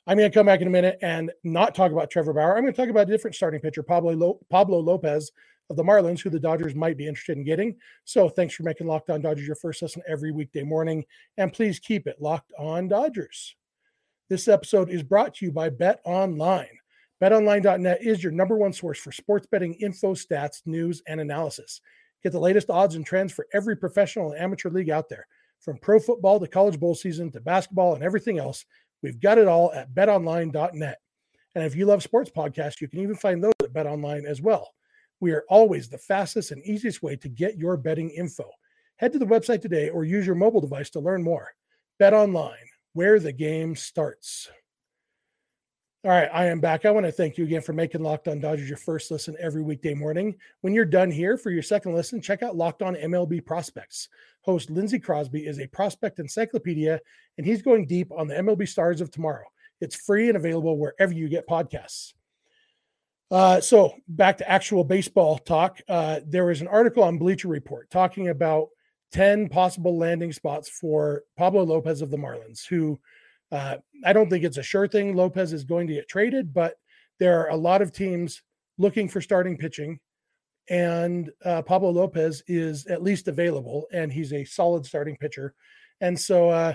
I'm 0.08 0.18
going 0.18 0.30
to 0.30 0.34
come 0.34 0.46
back 0.46 0.62
in 0.62 0.68
a 0.68 0.72
minute 0.72 1.00
and 1.02 1.32
not 1.44 1.74
talk 1.74 1.92
about 1.92 2.12
Trevor 2.12 2.34
Bauer. 2.34 2.56
I'm 2.56 2.64
going 2.64 2.74
to 2.74 2.80
talk 2.80 2.90
about 2.90 3.08
a 3.08 3.12
different 3.12 3.36
starting 3.36 3.62
pitcher, 3.62 3.82
Pablo, 3.82 4.14
Lo- 4.14 4.40
Pablo 4.50 4.80
Lopez, 4.80 5.32
of 5.70 5.76
the 5.76 5.84
Marlins, 5.84 6.22
who 6.22 6.30
the 6.30 6.40
Dodgers 6.40 6.76
might 6.76 6.98
be 6.98 7.08
interested 7.08 7.38
in 7.38 7.44
getting. 7.44 7.76
So 8.04 8.30
thanks 8.30 8.54
for 8.54 8.64
making 8.64 8.88
Locked 8.88 9.10
On 9.10 9.22
Dodgers 9.22 9.48
your 9.48 9.56
first 9.56 9.82
listen 9.82 10.02
every 10.08 10.32
weekday 10.32 10.64
morning. 10.64 11.06
And 11.38 11.54
please 11.54 11.80
keep 11.80 12.08
it 12.08 12.22
locked 12.22 12.52
on 12.58 12.88
Dodgers. 12.88 13.56
This 14.30 14.48
episode 14.48 14.90
is 14.90 15.04
brought 15.04 15.36
to 15.36 15.46
you 15.46 15.52
by 15.52 15.70
Bet 15.70 16.00
Online. 16.04 16.80
BetOnline.net 17.22 18.00
is 18.02 18.22
your 18.22 18.32
number 18.32 18.58
one 18.58 18.74
source 18.74 19.00
for 19.00 19.12
sports 19.12 19.48
betting 19.50 19.74
info, 19.76 20.14
stats, 20.14 20.62
news, 20.66 21.02
and 21.08 21.20
analysis. 21.22 21.82
Get 22.24 22.32
the 22.32 22.40
latest 22.40 22.70
odds 22.70 22.96
and 22.96 23.06
trends 23.06 23.32
for 23.32 23.48
every 23.54 23.78
professional 23.78 24.32
and 24.32 24.42
amateur 24.42 24.70
league 24.70 24.90
out 24.90 25.10
there. 25.10 25.28
From 25.60 25.78
pro 25.78 26.00
football 26.00 26.40
to 26.40 26.48
college 26.48 26.80
bowl 26.80 26.96
season 26.96 27.32
to 27.32 27.40
basketball 27.40 27.96
and 27.96 28.04
everything 28.04 28.38
else, 28.38 28.66
we've 29.02 29.20
got 29.20 29.38
it 29.38 29.48
all 29.48 29.72
at 29.74 29.94
betonline.net. 29.94 30.98
And 31.56 31.64
if 31.64 31.76
you 31.76 31.86
love 31.86 32.04
sports 32.04 32.30
podcasts, 32.30 32.82
you 32.82 32.88
can 32.88 33.00
even 33.00 33.16
find 33.16 33.44
those 33.44 33.54
at 33.64 33.74
BetOnline 33.74 34.26
as 34.26 34.42
well. 34.42 34.74
We 35.20 35.32
are 35.32 35.46
always 35.50 35.90
the 35.90 35.98
fastest 35.98 36.52
and 36.52 36.64
easiest 36.64 37.02
way 37.02 37.16
to 37.18 37.30
get 37.30 37.58
your 37.58 37.78
betting 37.78 38.10
info. 38.10 38.50
Head 38.98 39.14
to 39.14 39.20
the 39.20 39.26
website 39.26 39.62
today 39.62 39.90
or 39.90 40.04
use 40.04 40.26
your 40.26 40.36
mobile 40.36 40.62
device 40.62 40.90
to 40.92 41.00
learn 41.00 41.24
more. 41.24 41.54
Bet 42.00 42.14
online, 42.14 42.70
where 42.94 43.20
the 43.20 43.32
game 43.32 43.76
starts. 43.76 44.50
All 46.06 46.12
right, 46.12 46.30
I 46.32 46.46
am 46.46 46.60
back. 46.60 46.86
I 46.86 46.92
want 46.92 47.08
to 47.08 47.12
thank 47.12 47.36
you 47.36 47.46
again 47.46 47.62
for 47.64 47.74
making 47.74 48.04
Locked 48.04 48.28
On 48.28 48.40
Dodgers 48.40 48.70
your 48.70 48.78
first 48.78 49.10
listen 49.10 49.36
every 49.40 49.64
weekday 49.64 49.96
morning. 49.96 50.36
When 50.62 50.72
you're 50.72 50.86
done 50.86 51.10
here 51.10 51.36
for 51.36 51.50
your 51.50 51.64
second 51.64 51.96
listen, 51.96 52.22
check 52.22 52.44
out 52.44 52.56
Locked 52.56 52.84
On 52.84 52.96
MLB 52.96 53.44
Prospects. 53.44 54.10
Host 54.42 54.70
Lindsey 54.70 55.00
Crosby 55.00 55.48
is 55.48 55.60
a 55.60 55.66
prospect 55.66 56.20
encyclopedia, 56.20 57.02
and 57.40 57.48
he's 57.48 57.64
going 57.64 57.88
deep 57.88 58.12
on 58.12 58.28
the 58.28 58.36
MLB 58.36 58.68
stars 58.68 59.02
of 59.02 59.10
tomorrow. 59.10 59.46
It's 59.82 59.96
free 59.96 60.28
and 60.28 60.38
available 60.38 60.78
wherever 60.78 61.12
you 61.12 61.28
get 61.28 61.48
podcasts. 61.48 62.14
Uh, 63.32 63.60
so 63.60 63.94
back 64.08 64.38
to 64.38 64.50
actual 64.50 64.84
baseball 64.84 65.38
talk. 65.40 65.82
Uh, 65.88 66.20
there 66.26 66.46
was 66.46 66.62
an 66.62 66.68
article 66.68 67.04
on 67.04 67.18
Bleacher 67.18 67.48
Report 67.48 67.90
talking 67.90 68.30
about 68.30 68.68
10 69.14 69.50
possible 69.50 69.98
landing 69.98 70.32
spots 70.32 70.70
for 70.70 71.24
Pablo 71.38 71.64
Lopez 71.64 72.02
of 72.02 72.12
the 72.12 72.18
Marlins, 72.18 72.68
who 72.68 73.00
uh, 73.52 73.78
I 74.04 74.14
don't 74.14 74.30
think 74.30 74.44
it's 74.44 74.58
a 74.58 74.64
sure 74.64 74.88
thing 74.88 75.16
Lopez 75.16 75.54
is 75.54 75.64
going 75.64 75.88
to 75.88 75.94
get 75.94 76.10
traded, 76.10 76.54
but 76.54 76.76
there 77.20 77.40
are 77.42 77.50
a 77.50 77.56
lot 77.56 77.82
of 77.82 77.92
teams 77.92 78.42
looking 78.78 79.08
for 79.08 79.22
starting 79.22 79.58
pitching. 79.58 80.00
And 80.70 81.32
uh, 81.44 81.62
Pablo 81.62 81.92
Lopez 81.92 82.44
is 82.48 82.88
at 82.88 83.04
least 83.04 83.28
available, 83.28 83.86
and 83.92 84.12
he's 84.12 84.34
a 84.34 84.46
solid 84.46 84.86
starting 84.86 85.16
pitcher. 85.16 85.54
And 86.02 86.20
so 86.20 86.50
uh, 86.50 86.74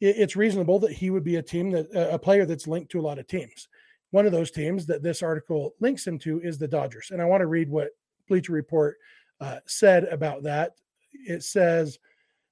it, 0.00 0.16
it's 0.18 0.36
reasonable 0.36 0.78
that 0.80 0.92
he 0.92 1.10
would 1.10 1.24
be 1.24 1.36
a 1.36 1.42
team 1.42 1.70
that 1.72 1.86
a 1.94 2.18
player 2.18 2.46
that's 2.46 2.66
linked 2.66 2.90
to 2.92 3.00
a 3.00 3.02
lot 3.02 3.18
of 3.18 3.26
teams. 3.26 3.68
One 4.10 4.26
of 4.26 4.32
those 4.32 4.50
teams 4.50 4.86
that 4.86 5.02
this 5.02 5.22
article 5.22 5.74
links 5.80 6.06
him 6.06 6.18
to 6.20 6.40
is 6.40 6.58
the 6.58 6.68
Dodgers. 6.68 7.10
And 7.10 7.20
I 7.20 7.26
want 7.26 7.42
to 7.42 7.46
read 7.46 7.68
what 7.68 7.90
Bleacher 8.28 8.52
Report 8.52 8.96
uh, 9.40 9.58
said 9.66 10.04
about 10.04 10.42
that. 10.44 10.72
It 11.12 11.42
says, 11.42 11.98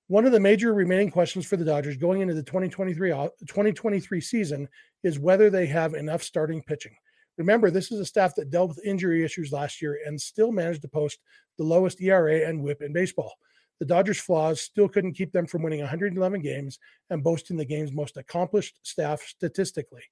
one 0.09 0.25
of 0.25 0.33
the 0.33 0.41
major 0.41 0.73
remaining 0.73 1.11
questions 1.11 1.47
for 1.47 1.57
the 1.57 1.65
Dodgers 1.65 1.97
going 1.97 2.21
into 2.21 2.35
the 2.35 2.43
2023 2.43 3.11
2023 3.11 4.21
season 4.21 4.69
is 5.03 5.19
whether 5.19 5.51
they 5.51 5.67
have 5.67 5.95
enough 5.95 6.23
starting 6.23 6.63
pitching. 6.63 6.95
Remember, 7.39 7.71
this 7.71 7.91
is 7.91 8.01
a 8.01 8.07
staff 8.07 8.35
that 8.37 8.51
dealt 8.51 8.69
with 8.69 8.85
injury 8.85 9.25
issues 9.25 9.53
last 9.53 9.83
year 9.83 9.99
and 10.07 10.21
still 10.21 10.53
managed 10.53 10.83
to 10.83 10.89
post 10.89 11.19
the 11.59 11.65
lowest 11.65 12.01
ERA 12.01 12.49
and 12.49 12.63
WHIP 12.63 12.83
in 12.83 12.93
baseball. 12.93 13.35
The 13.79 13.85
Dodgers' 13.85 14.21
flaws 14.21 14.61
still 14.61 14.89
couldn't 14.89 15.15
keep 15.15 15.33
them 15.33 15.47
from 15.47 15.63
winning 15.63 15.81
111 15.81 16.41
games 16.41 16.79
and 17.11 17.23
boasting 17.23 17.57
the 17.57 17.65
game's 17.65 17.93
most 17.93 18.17
accomplished 18.17 18.79
staff 18.83 19.21
statistically. 19.21 20.03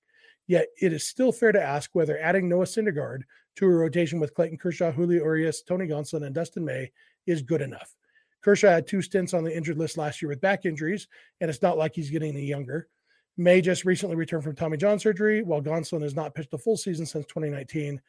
Yet 0.47 0.69
it 0.81 0.93
is 0.93 1.09
still 1.09 1.33
fair 1.33 1.53
to 1.53 1.63
ask 1.63 1.91
whether 1.95 2.19
adding 2.19 2.49
Noah 2.49 2.65
Syndergaard 2.65 3.23
to 3.57 3.67
a 3.67 3.69
rotation 3.69 4.21
with 4.21 4.35
Clayton 4.35 4.59
Kershaw, 4.59 4.93
Julio 4.93 5.25
Urias, 5.25 5.63
Tony 5.63 5.87
Gonsolin, 5.87 6.27
and 6.27 6.35
Dustin 6.35 6.65
May 6.65 6.91
is 7.27 7.43
good 7.43 7.63
enough. 7.63 7.95
Kershaw 8.43 8.69
had 8.69 8.87
two 8.87 9.01
stints 9.01 9.33
on 9.33 9.43
the 9.43 9.57
injured 9.57 9.79
list 9.79 9.97
last 9.97 10.21
year 10.21 10.29
with 10.29 10.41
back 10.41 10.67
injuries, 10.67 11.09
and 11.41 11.49
it's 11.49 11.63
not 11.63 11.79
like 11.79 11.95
he's 11.95 12.11
getting 12.11 12.37
any 12.37 12.45
younger. 12.45 12.89
May 13.37 13.61
just 13.61 13.85
recently 13.85 14.17
returned 14.17 14.45
from 14.45 14.55
Tommy 14.55 14.77
John 14.77 14.99
surgery, 14.99 15.43
while 15.43 15.63
Gonsolin 15.63 16.03
has 16.03 16.15
not 16.15 16.35
pitched 16.35 16.53
a 16.53 16.59
full 16.59 16.77
season 16.77 17.07
since 17.07 17.25
2019. 17.27 18.01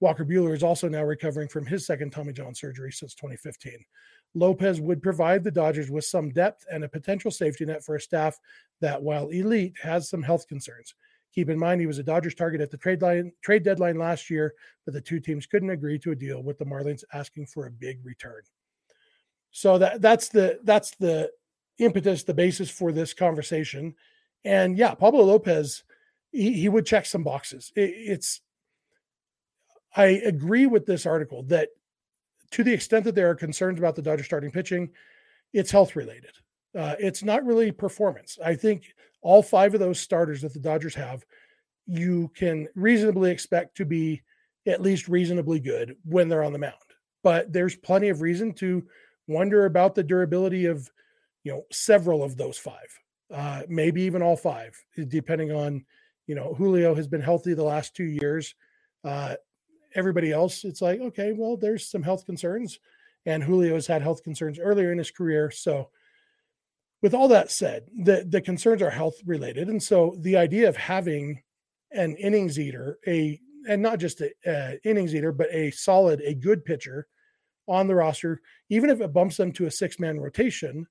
Walker 0.00 0.24
Buehler 0.24 0.52
is 0.52 0.64
also 0.64 0.88
now 0.88 1.04
recovering 1.04 1.48
from 1.48 1.64
his 1.64 1.86
second 1.86 2.10
Tommy 2.10 2.32
John 2.32 2.54
surgery 2.54 2.90
since 2.90 3.14
2015. 3.14 3.84
Lopez 4.34 4.80
would 4.80 5.00
provide 5.00 5.44
the 5.44 5.50
Dodgers 5.50 5.90
with 5.90 6.04
some 6.04 6.30
depth 6.30 6.66
and 6.70 6.82
a 6.82 6.88
potential 6.88 7.30
safety 7.30 7.64
net 7.64 7.84
for 7.84 7.94
a 7.94 8.00
staff 8.00 8.38
that, 8.80 9.00
while 9.00 9.28
elite, 9.28 9.74
has 9.80 10.10
some 10.10 10.22
health 10.22 10.48
concerns. 10.48 10.94
Keep 11.34 11.50
in 11.50 11.58
mind 11.58 11.80
he 11.80 11.86
was 11.86 11.98
a 11.98 12.04
Dodgers 12.04 12.34
target 12.34 12.60
at 12.60 12.70
the 12.70 12.76
trade 12.76 13.02
line 13.02 13.32
trade 13.42 13.64
deadline 13.64 13.98
last 13.98 14.30
year, 14.30 14.54
but 14.84 14.94
the 14.94 15.00
two 15.00 15.18
teams 15.18 15.46
couldn't 15.46 15.70
agree 15.70 15.98
to 15.98 16.12
a 16.12 16.16
deal 16.16 16.42
with 16.42 16.58
the 16.58 16.64
Marlins 16.64 17.02
asking 17.12 17.46
for 17.46 17.66
a 17.66 17.70
big 17.70 17.98
return. 18.04 18.42
So 19.50 19.78
that 19.78 20.00
that's 20.00 20.28
the 20.28 20.60
that's 20.62 20.92
the 20.96 21.30
impetus, 21.78 22.22
the 22.22 22.34
basis 22.34 22.70
for 22.70 22.92
this 22.92 23.12
conversation. 23.12 23.94
And 24.44 24.78
yeah, 24.78 24.94
Pablo 24.94 25.24
Lopez, 25.24 25.82
he, 26.30 26.52
he 26.52 26.68
would 26.68 26.86
check 26.86 27.06
some 27.06 27.24
boxes. 27.24 27.72
It, 27.74 27.90
it's 27.96 28.40
I 29.96 30.20
agree 30.24 30.66
with 30.66 30.86
this 30.86 31.06
article 31.06 31.42
that 31.44 31.70
to 32.52 32.62
the 32.62 32.72
extent 32.72 33.04
that 33.04 33.16
there 33.16 33.30
are 33.30 33.34
concerns 33.34 33.78
about 33.80 33.96
the 33.96 34.02
Dodgers 34.02 34.26
starting 34.26 34.52
pitching, 34.52 34.90
it's 35.52 35.72
health 35.72 35.96
related. 35.96 36.36
Uh, 36.76 36.94
it's 36.98 37.22
not 37.22 37.44
really 37.44 37.72
performance. 37.72 38.38
I 38.44 38.54
think 38.54 38.94
all 39.24 39.42
five 39.42 39.74
of 39.74 39.80
those 39.80 39.98
starters 39.98 40.42
that 40.42 40.52
the 40.52 40.60
Dodgers 40.60 40.94
have, 40.94 41.24
you 41.86 42.30
can 42.36 42.68
reasonably 42.76 43.30
expect 43.30 43.76
to 43.78 43.84
be 43.84 44.22
at 44.66 44.82
least 44.82 45.08
reasonably 45.08 45.58
good 45.58 45.96
when 46.04 46.28
they're 46.28 46.44
on 46.44 46.52
the 46.52 46.58
mound. 46.58 46.74
But 47.22 47.52
there's 47.52 47.74
plenty 47.74 48.10
of 48.10 48.20
reason 48.20 48.52
to 48.54 48.86
wonder 49.26 49.64
about 49.64 49.94
the 49.94 50.02
durability 50.02 50.66
of, 50.66 50.90
you 51.42 51.52
know, 51.52 51.62
several 51.72 52.22
of 52.22 52.36
those 52.36 52.58
five, 52.58 53.00
uh, 53.32 53.62
maybe 53.68 54.02
even 54.02 54.22
all 54.22 54.36
five, 54.36 54.78
depending 55.08 55.50
on, 55.50 55.84
you 56.26 56.34
know, 56.34 56.54
Julio 56.54 56.94
has 56.94 57.08
been 57.08 57.22
healthy 57.22 57.54
the 57.54 57.64
last 57.64 57.96
two 57.96 58.04
years. 58.04 58.54
Uh, 59.02 59.36
everybody 59.94 60.32
else, 60.32 60.64
it's 60.64 60.82
like, 60.82 61.00
okay, 61.00 61.32
well, 61.32 61.56
there's 61.56 61.88
some 61.88 62.02
health 62.02 62.26
concerns, 62.26 62.78
and 63.24 63.42
Julio 63.42 63.74
has 63.74 63.86
had 63.86 64.02
health 64.02 64.22
concerns 64.22 64.58
earlier 64.58 64.92
in 64.92 64.98
his 64.98 65.10
career. 65.10 65.50
So, 65.50 65.88
with 67.04 67.12
all 67.12 67.28
that 67.28 67.50
said, 67.50 67.84
the 67.94 68.24
the 68.26 68.40
concerns 68.40 68.80
are 68.80 68.88
health 68.88 69.16
related, 69.26 69.68
and 69.68 69.82
so 69.82 70.16
the 70.20 70.38
idea 70.38 70.70
of 70.70 70.74
having 70.74 71.42
an 71.92 72.16
innings 72.16 72.58
eater, 72.58 72.98
a 73.06 73.38
and 73.68 73.82
not 73.82 73.98
just 73.98 74.22
an 74.22 74.78
innings 74.84 75.14
eater, 75.14 75.30
but 75.30 75.52
a 75.52 75.70
solid, 75.70 76.22
a 76.22 76.32
good 76.32 76.64
pitcher 76.64 77.06
on 77.68 77.88
the 77.88 77.94
roster, 77.94 78.40
even 78.70 78.88
if 78.88 79.02
it 79.02 79.12
bumps 79.12 79.36
them 79.36 79.52
to 79.52 79.66
a 79.66 79.70
six 79.70 80.00
man 80.00 80.18
rotation, 80.18 80.86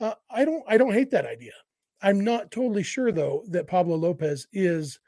uh, 0.00 0.12
I 0.30 0.44
don't 0.44 0.62
I 0.68 0.76
don't 0.76 0.92
hate 0.92 1.10
that 1.12 1.24
idea. 1.24 1.54
I'm 2.02 2.22
not 2.22 2.50
totally 2.50 2.82
sure 2.82 3.10
though 3.10 3.42
that 3.48 3.66
Pablo 3.66 3.96
Lopez 3.96 4.46
is 4.52 5.00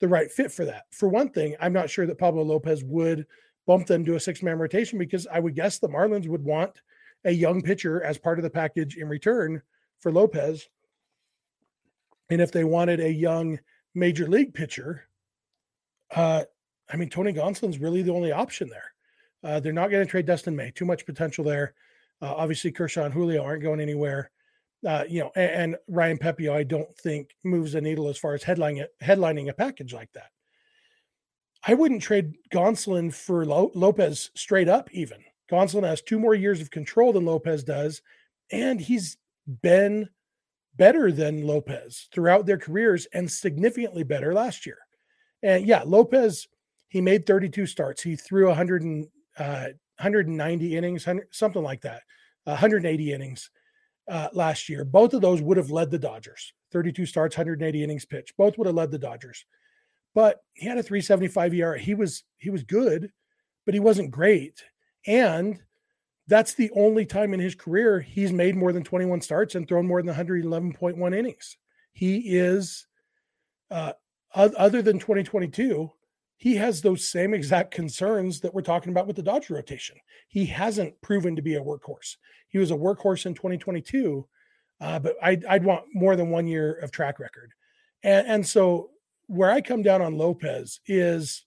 the 0.00 0.08
right 0.08 0.28
fit 0.28 0.50
for 0.50 0.64
that. 0.64 0.86
For 0.90 1.08
one 1.08 1.28
thing, 1.28 1.54
I'm 1.60 1.72
not 1.72 1.88
sure 1.88 2.08
that 2.08 2.18
Pablo 2.18 2.42
Lopez 2.42 2.82
would 2.82 3.28
bump 3.64 3.86
them 3.86 4.04
to 4.06 4.16
a 4.16 4.20
six 4.20 4.42
man 4.42 4.58
rotation 4.58 4.98
because 4.98 5.28
I 5.28 5.38
would 5.38 5.54
guess 5.54 5.78
the 5.78 5.88
Marlins 5.88 6.26
would 6.26 6.42
want 6.42 6.82
a 7.24 7.30
young 7.30 7.62
pitcher 7.62 8.02
as 8.02 8.18
part 8.18 8.40
of 8.40 8.42
the 8.42 8.50
package 8.50 8.96
in 8.96 9.06
return 9.06 9.62
for 10.00 10.12
Lopez. 10.12 10.68
And 12.30 12.40
if 12.40 12.52
they 12.52 12.64
wanted 12.64 13.00
a 13.00 13.12
young 13.12 13.58
major 13.94 14.26
league 14.26 14.54
pitcher, 14.54 15.04
uh, 16.14 16.44
I 16.92 16.96
mean, 16.96 17.08
Tony 17.08 17.32
Gonsolin's 17.32 17.78
really 17.78 18.02
the 18.02 18.12
only 18.12 18.32
option 18.32 18.68
there. 18.68 18.92
Uh, 19.42 19.60
they're 19.60 19.72
not 19.72 19.90
going 19.90 20.04
to 20.04 20.10
trade 20.10 20.26
Dustin 20.26 20.56
May. 20.56 20.70
Too 20.70 20.84
much 20.84 21.06
potential 21.06 21.44
there. 21.44 21.74
Uh, 22.20 22.34
obviously, 22.34 22.70
Kershaw 22.70 23.04
and 23.04 23.14
Julio 23.14 23.42
aren't 23.42 23.62
going 23.62 23.80
anywhere. 23.80 24.30
Uh, 24.86 25.04
you 25.08 25.20
know, 25.20 25.30
and, 25.36 25.50
and, 25.50 25.76
Ryan 25.88 26.18
Pepiot, 26.18 26.52
I 26.52 26.62
don't 26.62 26.94
think 26.96 27.34
moves 27.44 27.72
the 27.72 27.80
needle 27.80 28.08
as 28.08 28.18
far 28.18 28.34
as 28.34 28.42
headlining 28.42 28.84
headlining 29.02 29.48
a 29.48 29.52
package 29.52 29.92
like 29.92 30.10
that. 30.12 30.30
I 31.66 31.74
wouldn't 31.74 32.02
trade 32.02 32.36
Gonsolin 32.50 33.12
for 33.12 33.44
Lo- 33.44 33.72
Lopez 33.74 34.30
straight 34.34 34.68
up. 34.68 34.88
Even 34.92 35.18
Gonsolin 35.50 35.86
has 35.86 36.00
two 36.00 36.18
more 36.18 36.34
years 36.34 36.62
of 36.62 36.70
control 36.70 37.12
than 37.12 37.26
Lopez 37.26 37.62
does, 37.62 38.00
and 38.50 38.80
he's 38.80 39.18
been 39.62 40.08
better 40.76 41.12
than 41.12 41.46
Lopez 41.46 42.08
throughout 42.12 42.46
their 42.46 42.58
careers 42.58 43.06
and 43.12 43.30
significantly 43.30 44.02
better 44.02 44.32
last 44.32 44.66
year. 44.66 44.78
And 45.42 45.66
yeah, 45.66 45.82
Lopez, 45.84 46.46
he 46.88 47.00
made 47.00 47.26
32 47.26 47.66
starts. 47.66 48.02
He 48.02 48.16
threw 48.16 48.48
100 48.48 48.82
and, 48.82 49.08
uh, 49.38 49.68
190 49.98 50.76
innings, 50.76 51.06
something 51.30 51.62
like 51.62 51.82
that, 51.82 52.02
180 52.44 53.12
innings 53.12 53.50
uh, 54.08 54.28
last 54.32 54.68
year. 54.68 54.84
Both 54.84 55.14
of 55.14 55.20
those 55.20 55.42
would 55.42 55.56
have 55.56 55.70
led 55.70 55.90
the 55.90 55.98
Dodgers. 55.98 56.52
32 56.72 57.06
starts, 57.06 57.36
180 57.36 57.84
innings 57.84 58.04
pitched. 58.04 58.36
Both 58.36 58.56
would 58.58 58.66
have 58.66 58.76
led 58.76 58.90
the 58.90 58.98
Dodgers. 58.98 59.44
But 60.14 60.40
he 60.54 60.66
had 60.66 60.78
a 60.78 60.82
375 60.82 61.54
ERA. 61.54 61.78
He 61.78 61.94
was 61.94 62.24
he 62.38 62.50
was 62.50 62.64
good, 62.64 63.12
but 63.64 63.74
he 63.74 63.80
wasn't 63.80 64.10
great. 64.10 64.64
And 65.06 65.60
that's 66.30 66.54
the 66.54 66.70
only 66.76 67.04
time 67.04 67.34
in 67.34 67.40
his 67.40 67.56
career 67.56 68.00
he's 68.00 68.32
made 68.32 68.54
more 68.54 68.72
than 68.72 68.84
21 68.84 69.20
starts 69.20 69.56
and 69.56 69.66
thrown 69.66 69.86
more 69.86 70.00
than 70.00 70.14
111.1 70.14 71.16
innings. 71.16 71.56
He 71.92 72.38
is, 72.38 72.86
uh, 73.68 73.94
other 74.32 74.80
than 74.80 75.00
2022, 75.00 75.90
he 76.36 76.54
has 76.54 76.80
those 76.80 77.10
same 77.10 77.34
exact 77.34 77.72
concerns 77.72 78.40
that 78.40 78.54
we're 78.54 78.62
talking 78.62 78.92
about 78.92 79.08
with 79.08 79.16
the 79.16 79.22
Dodger 79.22 79.54
rotation. 79.54 79.96
He 80.28 80.46
hasn't 80.46 81.00
proven 81.02 81.34
to 81.34 81.42
be 81.42 81.56
a 81.56 81.60
workhorse. 81.60 82.16
He 82.48 82.58
was 82.58 82.70
a 82.70 82.76
workhorse 82.76 83.26
in 83.26 83.34
2022, 83.34 84.26
uh, 84.80 84.98
but 85.00 85.16
I'd, 85.20 85.44
I'd, 85.46 85.64
want 85.64 85.84
more 85.92 86.14
than 86.14 86.30
one 86.30 86.46
year 86.46 86.74
of 86.74 86.92
track 86.92 87.18
record. 87.18 87.52
And, 88.04 88.26
and 88.26 88.46
so 88.46 88.90
where 89.26 89.50
I 89.50 89.60
come 89.60 89.82
down 89.82 90.00
on 90.00 90.16
Lopez 90.16 90.80
is 90.86 91.44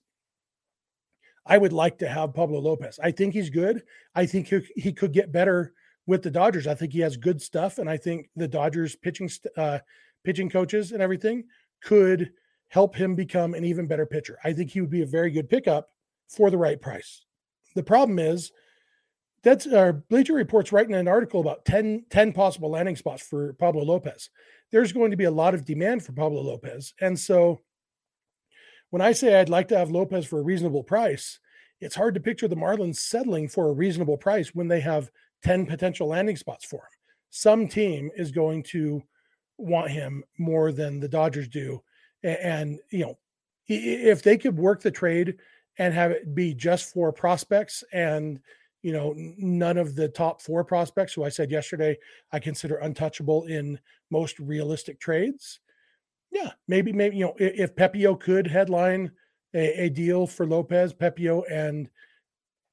I 1.46 1.58
would 1.58 1.72
like 1.72 1.98
to 1.98 2.08
have 2.08 2.34
Pablo 2.34 2.58
Lopez. 2.58 2.98
I 3.02 3.10
think 3.10 3.34
he's 3.34 3.50
good. 3.50 3.82
I 4.14 4.26
think 4.26 4.48
he, 4.48 4.60
he 4.76 4.92
could 4.92 5.12
get 5.12 5.32
better 5.32 5.74
with 6.06 6.22
the 6.22 6.30
Dodgers. 6.30 6.66
I 6.66 6.74
think 6.74 6.92
he 6.92 7.00
has 7.00 7.16
good 7.16 7.40
stuff, 7.40 7.78
and 7.78 7.88
I 7.88 7.96
think 7.96 8.28
the 8.36 8.48
Dodgers 8.48 8.96
pitching 8.96 9.30
uh, 9.56 9.78
pitching 10.24 10.48
coaches 10.48 10.92
and 10.92 11.02
everything 11.02 11.44
could 11.82 12.32
help 12.68 12.96
him 12.96 13.14
become 13.14 13.54
an 13.54 13.64
even 13.64 13.86
better 13.86 14.06
pitcher. 14.06 14.38
I 14.42 14.52
think 14.52 14.70
he 14.70 14.80
would 14.80 14.90
be 14.90 15.02
a 15.02 15.06
very 15.06 15.30
good 15.30 15.48
pickup 15.48 15.90
for 16.28 16.50
the 16.50 16.58
right 16.58 16.80
price. 16.80 17.24
The 17.74 17.82
problem 17.82 18.18
is 18.18 18.50
that's 19.42 19.66
our 19.66 19.90
uh, 19.90 19.92
Bleacher 19.92 20.32
Report's 20.32 20.72
writing 20.72 20.94
an 20.94 21.06
article 21.06 21.40
about 21.40 21.66
10, 21.66 22.06
10 22.08 22.32
possible 22.32 22.70
landing 22.70 22.96
spots 22.96 23.22
for 23.22 23.52
Pablo 23.54 23.84
Lopez. 23.84 24.30
There's 24.72 24.92
going 24.92 25.10
to 25.10 25.16
be 25.18 25.24
a 25.24 25.30
lot 25.30 25.54
of 25.54 25.66
demand 25.66 26.02
for 26.02 26.12
Pablo 26.12 26.40
Lopez, 26.40 26.94
and 27.00 27.18
so 27.18 27.60
when 28.94 29.02
I 29.02 29.10
say 29.10 29.34
I'd 29.34 29.48
like 29.48 29.66
to 29.68 29.76
have 29.76 29.90
Lopez 29.90 30.24
for 30.24 30.38
a 30.38 30.44
reasonable 30.44 30.84
price, 30.84 31.40
it's 31.80 31.96
hard 31.96 32.14
to 32.14 32.20
picture 32.20 32.46
the 32.46 32.54
Marlins 32.54 32.98
settling 32.98 33.48
for 33.48 33.66
a 33.66 33.72
reasonable 33.72 34.16
price 34.16 34.54
when 34.54 34.68
they 34.68 34.78
have 34.78 35.10
10 35.42 35.66
potential 35.66 36.06
landing 36.06 36.36
spots 36.36 36.64
for 36.64 36.76
him. 36.76 37.00
Some 37.30 37.66
team 37.66 38.12
is 38.16 38.30
going 38.30 38.62
to 38.68 39.02
want 39.58 39.90
him 39.90 40.22
more 40.38 40.70
than 40.70 41.00
the 41.00 41.08
Dodgers 41.08 41.48
do. 41.48 41.82
And, 42.22 42.78
you 42.90 43.00
know, 43.00 43.18
if 43.66 44.22
they 44.22 44.38
could 44.38 44.56
work 44.56 44.80
the 44.80 44.92
trade 44.92 45.38
and 45.78 45.92
have 45.92 46.12
it 46.12 46.32
be 46.32 46.54
just 46.54 46.92
for 46.92 47.12
prospects 47.12 47.82
and, 47.92 48.38
you 48.82 48.92
know, 48.92 49.12
none 49.16 49.76
of 49.76 49.96
the 49.96 50.06
top 50.06 50.40
four 50.40 50.62
prospects 50.62 51.14
who 51.14 51.24
I 51.24 51.30
said 51.30 51.50
yesterday 51.50 51.98
I 52.30 52.38
consider 52.38 52.76
untouchable 52.76 53.46
in 53.46 53.80
most 54.12 54.38
realistic 54.38 55.00
trades, 55.00 55.58
yeah, 56.34 56.50
maybe, 56.66 56.92
maybe 56.92 57.16
you 57.16 57.26
know, 57.26 57.34
if 57.38 57.76
Pepiot 57.76 58.20
could 58.20 58.48
headline 58.48 59.12
a, 59.54 59.84
a 59.84 59.88
deal 59.88 60.26
for 60.26 60.44
Lopez, 60.44 60.92
Pepiot, 60.92 61.44
and 61.50 61.88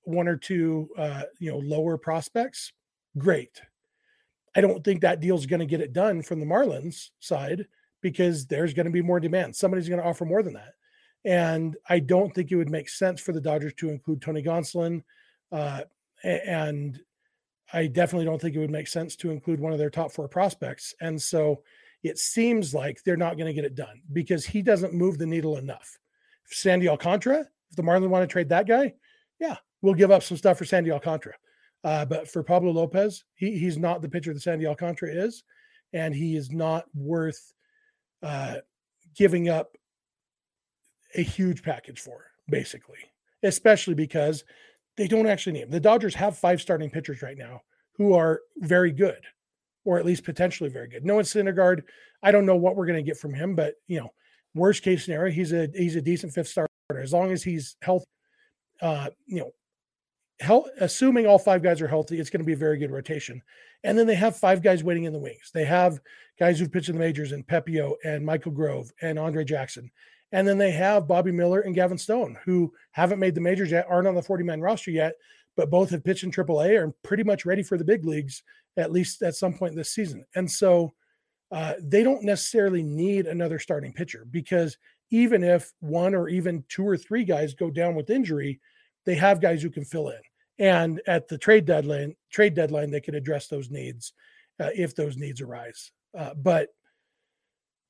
one 0.03 0.27
or 0.27 0.35
two, 0.35 0.89
uh, 0.97 1.23
you 1.39 1.51
know, 1.51 1.59
lower 1.59 1.95
prospects, 1.95 2.73
great. 3.19 3.61
I 4.55 4.61
don't 4.61 4.83
think 4.83 5.01
that 5.01 5.19
deal's 5.19 5.45
going 5.45 5.59
to 5.59 5.67
get 5.67 5.79
it 5.79 5.93
done 5.93 6.23
from 6.23 6.39
the 6.39 6.45
Marlins 6.45 7.11
side 7.19 7.67
because 8.01 8.47
there's 8.47 8.73
going 8.73 8.87
to 8.87 8.91
be 8.91 9.03
more 9.03 9.19
demand. 9.19 9.55
Somebody's 9.55 9.87
going 9.87 10.01
to 10.01 10.07
offer 10.07 10.25
more 10.25 10.41
than 10.41 10.53
that. 10.53 10.73
And 11.23 11.77
I 11.87 11.99
don't 11.99 12.33
think 12.33 12.51
it 12.51 12.55
would 12.55 12.71
make 12.71 12.89
sense 12.89 13.21
for 13.21 13.31
the 13.31 13.39
Dodgers 13.39 13.75
to 13.75 13.89
include 13.89 14.23
Tony 14.23 14.41
Gonsolin. 14.41 15.03
Uh, 15.51 15.81
and 16.23 16.99
I 17.71 17.85
definitely 17.85 18.25
don't 18.25 18.41
think 18.41 18.55
it 18.55 18.59
would 18.59 18.71
make 18.71 18.87
sense 18.87 19.15
to 19.17 19.29
include 19.29 19.59
one 19.59 19.71
of 19.71 19.77
their 19.77 19.91
top 19.91 20.11
four 20.11 20.27
prospects. 20.27 20.95
And 20.99 21.21
so 21.21 21.61
it 22.03 22.17
seems 22.17 22.73
like 22.73 23.03
they're 23.03 23.17
not 23.17 23.37
going 23.37 23.47
to 23.47 23.53
get 23.53 23.65
it 23.65 23.75
done 23.75 24.01
because 24.11 24.45
he 24.45 24.61
doesn't 24.61 24.93
move 24.93 25.17
the 25.17 25.25
needle 25.25 25.57
enough. 25.57 25.99
If 26.45 26.55
Sandy 26.55 26.89
Alcantara, 26.89 27.41
if 27.69 27.75
the 27.75 27.83
Marlins 27.83 28.09
want 28.09 28.27
to 28.27 28.31
trade 28.31 28.49
that 28.49 28.67
guy, 28.67 28.93
yeah, 29.39 29.57
we'll 29.81 29.93
give 29.93 30.11
up 30.11 30.23
some 30.23 30.37
stuff 30.37 30.57
for 30.57 30.65
Sandy 30.65 30.91
Alcantara. 30.91 31.35
Uh, 31.83 32.05
but 32.05 32.27
for 32.27 32.43
Pablo 32.43 32.71
Lopez, 32.71 33.23
he, 33.35 33.57
he's 33.57 33.77
not 33.77 34.01
the 34.01 34.09
pitcher 34.09 34.33
that 34.33 34.41
Sandy 34.41 34.67
Alcantara 34.67 35.11
is, 35.11 35.43
and 35.93 36.13
he 36.13 36.35
is 36.35 36.51
not 36.51 36.85
worth 36.93 37.53
uh, 38.23 38.57
giving 39.15 39.49
up 39.49 39.75
a 41.15 41.21
huge 41.21 41.63
package 41.63 41.99
for, 41.99 42.25
basically, 42.49 42.99
especially 43.43 43.95
because 43.95 44.43
they 44.97 45.07
don't 45.07 45.27
actually 45.27 45.53
need 45.53 45.63
him. 45.63 45.69
The 45.71 45.79
Dodgers 45.79 46.15
have 46.15 46.37
five 46.37 46.61
starting 46.61 46.89
pitchers 46.89 47.21
right 47.21 47.37
now 47.37 47.61
who 47.97 48.13
are 48.13 48.41
very 48.57 48.91
good 48.91 49.21
or 49.83 49.97
at 49.97 50.05
least 50.05 50.23
potentially 50.23 50.69
very 50.69 50.87
good. 50.87 51.05
Noah 51.05 51.23
Syndergaard, 51.23 51.83
I 52.23 52.31
don't 52.31 52.45
know 52.45 52.55
what 52.55 52.75
we're 52.75 52.85
going 52.85 53.03
to 53.03 53.09
get 53.09 53.17
from 53.17 53.33
him, 53.33 53.55
but 53.55 53.75
you 53.87 53.99
know, 53.99 54.09
worst 54.53 54.83
case 54.83 55.05
scenario, 55.05 55.31
he's 55.31 55.53
a 55.53 55.69
he's 55.73 55.95
a 55.95 56.01
decent 56.01 56.33
fifth 56.33 56.49
starter 56.49 56.69
as 56.99 57.13
long 57.13 57.31
as 57.31 57.43
he's 57.43 57.77
healthy. 57.81 58.05
Uh, 58.81 59.09
you 59.25 59.39
know, 59.39 59.51
health, 60.39 60.67
assuming 60.79 61.27
all 61.27 61.39
five 61.39 61.63
guys 61.63 61.81
are 61.81 61.87
healthy, 61.87 62.19
it's 62.19 62.29
going 62.29 62.41
to 62.41 62.45
be 62.45 62.53
a 62.53 62.57
very 62.57 62.77
good 62.77 62.91
rotation. 62.91 63.41
And 63.83 63.97
then 63.97 64.07
they 64.07 64.15
have 64.15 64.35
five 64.35 64.61
guys 64.61 64.83
waiting 64.83 65.05
in 65.05 65.13
the 65.13 65.19
wings. 65.19 65.51
They 65.53 65.65
have 65.65 65.99
guys 66.39 66.59
who've 66.59 66.71
pitched 66.71 66.89
in 66.89 66.95
the 66.95 66.99
majors 66.99 67.31
and 67.31 67.45
Pepiot 67.45 67.95
and 68.03 68.25
Michael 68.25 68.51
Grove 68.51 68.91
and 69.01 69.17
Andre 69.17 69.43
Jackson. 69.43 69.91
And 70.31 70.47
then 70.47 70.57
they 70.57 70.71
have 70.71 71.07
Bobby 71.07 71.31
Miller 71.31 71.61
and 71.61 71.75
Gavin 71.75 71.97
Stone, 71.97 72.37
who 72.45 72.73
haven't 72.91 73.19
made 73.19 73.35
the 73.35 73.41
majors 73.41 73.71
yet, 73.71 73.85
aren't 73.89 74.07
on 74.07 74.15
the 74.15 74.21
40 74.21 74.43
man 74.43 74.61
roster 74.61 74.91
yet, 74.91 75.13
but 75.57 75.69
both 75.69 75.89
have 75.89 76.03
pitched 76.03 76.23
in 76.23 76.31
AAA 76.31 76.79
are 76.79 76.93
pretty 77.03 77.23
much 77.23 77.45
ready 77.45 77.63
for 77.63 77.77
the 77.77 77.83
big 77.83 78.05
leagues 78.05 78.43
at 78.77 78.91
least 78.91 79.21
at 79.21 79.35
some 79.35 79.53
point 79.53 79.75
this 79.75 79.93
season. 79.93 80.25
And 80.35 80.49
so 80.49 80.93
uh, 81.51 81.73
they 81.81 82.03
don't 82.03 82.23
necessarily 82.23 82.81
need 82.81 83.27
another 83.27 83.59
starting 83.59 83.93
pitcher 83.93 84.25
because 84.29 84.77
even 85.11 85.43
if 85.43 85.71
one 85.79 86.15
or 86.15 86.29
even 86.29 86.63
two 86.69 86.87
or 86.87 86.97
three 86.97 87.25
guys 87.25 87.53
go 87.53 87.69
down 87.69 87.95
with 87.95 88.09
injury, 88.09 88.59
they 89.05 89.15
have 89.15 89.41
guys 89.41 89.61
who 89.61 89.69
can 89.69 89.83
fill 89.83 90.09
in. 90.09 90.21
And 90.59 91.01
at 91.07 91.27
the 91.27 91.37
trade 91.37 91.65
deadline, 91.65 92.15
trade 92.31 92.53
deadline, 92.53 92.91
they 92.91 93.01
can 93.01 93.15
address 93.15 93.47
those 93.47 93.69
needs 93.69 94.13
uh, 94.59 94.69
if 94.75 94.95
those 94.95 95.17
needs 95.17 95.41
arise. 95.41 95.91
Uh, 96.17 96.33
but 96.35 96.69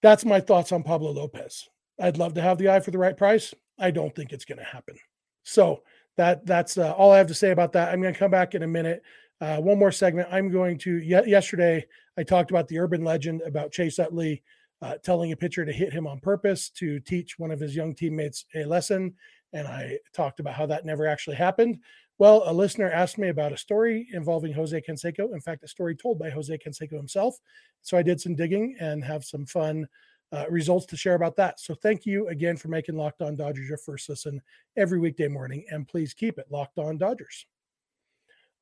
that's 0.02 0.26
my 0.26 0.40
thoughts 0.40 0.72
on 0.72 0.84
Pablo 0.84 1.12
Lopez. 1.12 1.68
I'd 2.00 2.18
love 2.18 2.34
to 2.36 2.42
have 2.42 2.58
the 2.58 2.70
eye 2.70 2.80
for 2.80 2.92
the 2.92 2.98
right 2.98 3.16
price. 3.16 3.54
I 3.80 3.92
don't 3.92 4.16
think 4.16 4.32
it's 4.32 4.46
going 4.46 4.58
to 4.58 4.64
happen. 4.64 4.96
So 5.44 5.84
that 6.18 6.46
that's 6.46 6.78
uh, 6.78 6.92
all 6.94 7.12
I 7.12 7.18
have 7.18 7.28
to 7.28 7.34
say 7.34 7.52
about 7.52 7.74
that. 7.74 7.90
I'm 7.90 8.02
going 8.02 8.14
to 8.14 8.20
come 8.20 8.32
back 8.32 8.56
in 8.56 8.64
a 8.64 8.68
minute. 8.68 9.04
Uh, 9.42 9.58
one 9.58 9.80
more 9.80 9.92
segment. 9.92 10.28
I'm 10.32 10.52
going 10.52 10.78
to. 10.80 10.98
Ye- 10.98 11.26
yesterday, 11.26 11.86
I 12.16 12.24
talked 12.24 12.52
about 12.52 12.68
the 12.68 12.78
urban 12.78 13.04
legend 13.04 13.42
about 13.42 13.72
Chase 13.72 13.98
Utley 13.98 14.44
uh, 14.84 14.98
telling 15.04 15.32
a 15.32 15.36
pitcher 15.36 15.66
to 15.66 15.74
hit 15.74 15.92
him 15.92 16.06
on 16.06 16.20
purpose 16.20 16.70
to 16.70 17.00
teach 17.00 17.40
one 17.40 17.50
of 17.50 17.60
his 17.60 17.76
young 17.76 17.96
teammates 17.96 18.46
a 18.54 18.64
lesson, 18.66 19.16
and 19.52 19.68
I 19.68 19.98
talked 20.14 20.40
about 20.40 20.54
how 20.54 20.68
that 20.68 20.86
never 20.86 21.08
actually 21.08 21.38
happened. 21.38 21.80
Well, 22.20 22.44
a 22.46 22.54
listener 22.54 22.92
asked 22.92 23.18
me 23.18 23.30
about 23.30 23.52
a 23.52 23.58
story 23.58 24.08
involving 24.14 24.54
Jose 24.54 24.80
Canseco. 24.88 25.34
In 25.34 25.42
fact, 25.42 25.64
a 25.64 25.68
story 25.68 25.96
told 25.96 26.20
by 26.20 26.30
Jose 26.30 26.56
Canseco 26.60 26.92
himself. 26.92 27.36
So 27.82 27.98
I 27.98 28.04
did 28.04 28.22
some 28.22 28.36
digging 28.36 28.76
and 28.80 29.04
have 29.04 29.24
some 29.24 29.48
fun 29.48 29.88
uh, 30.32 30.46
results 30.48 30.86
to 30.86 30.98
share 30.98 31.16
about 31.16 31.36
that. 31.38 31.60
So 31.60 31.74
thank 31.74 32.06
you 32.06 32.28
again 32.28 32.58
for 32.58 32.68
making 32.68 32.96
Locked 32.96 33.24
On 33.24 33.36
Dodgers 33.36 33.68
your 33.68 33.80
first 33.80 34.08
listen 34.08 34.40
every 34.78 35.00
weekday 35.00 35.28
morning, 35.28 35.66
and 35.72 35.88
please 35.88 36.14
keep 36.14 36.38
it 36.38 36.46
Locked 36.52 36.78
On 36.78 36.96
Dodgers. 36.96 37.48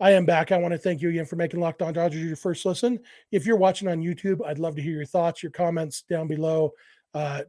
I 0.01 0.11
am 0.11 0.25
back. 0.25 0.51
I 0.51 0.57
want 0.57 0.71
to 0.71 0.77
thank 0.77 1.01
you 1.01 1.09
again 1.09 1.25
for 1.25 1.35
making 1.35 1.59
Locked 1.59 1.81
On 1.81 1.91
Dodgers 1.91 2.23
your 2.23 2.37
first 2.37 2.65
listen. 2.65 2.99
If 3.31 3.45
you're 3.45 3.57
watching 3.57 3.89
on 3.89 3.99
YouTube, 3.99 4.45
I'd 4.45 4.57
love 4.57 4.75
to 4.77 4.81
hear 4.81 4.93
your 4.93 5.05
thoughts, 5.05 5.43
your 5.43 5.51
comments 5.51 6.03
down 6.03 6.27
below. 6.27 6.71
Uh, 7.13 7.41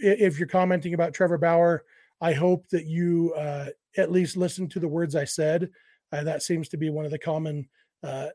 if 0.00 0.38
you're 0.38 0.46
commenting 0.46 0.94
about 0.94 1.14
Trevor 1.14 1.36
Bauer, 1.36 1.84
I 2.20 2.32
hope 2.32 2.68
that 2.68 2.86
you 2.86 3.34
uh, 3.36 3.66
at 3.96 4.12
least 4.12 4.36
listen 4.36 4.68
to 4.68 4.78
the 4.78 4.86
words 4.86 5.16
I 5.16 5.24
said. 5.24 5.68
Uh, 6.12 6.22
that 6.22 6.44
seems 6.44 6.68
to 6.68 6.76
be 6.76 6.90
one 6.90 7.06
of 7.06 7.10
the 7.10 7.18
common 7.18 7.68
uh, 8.04 8.28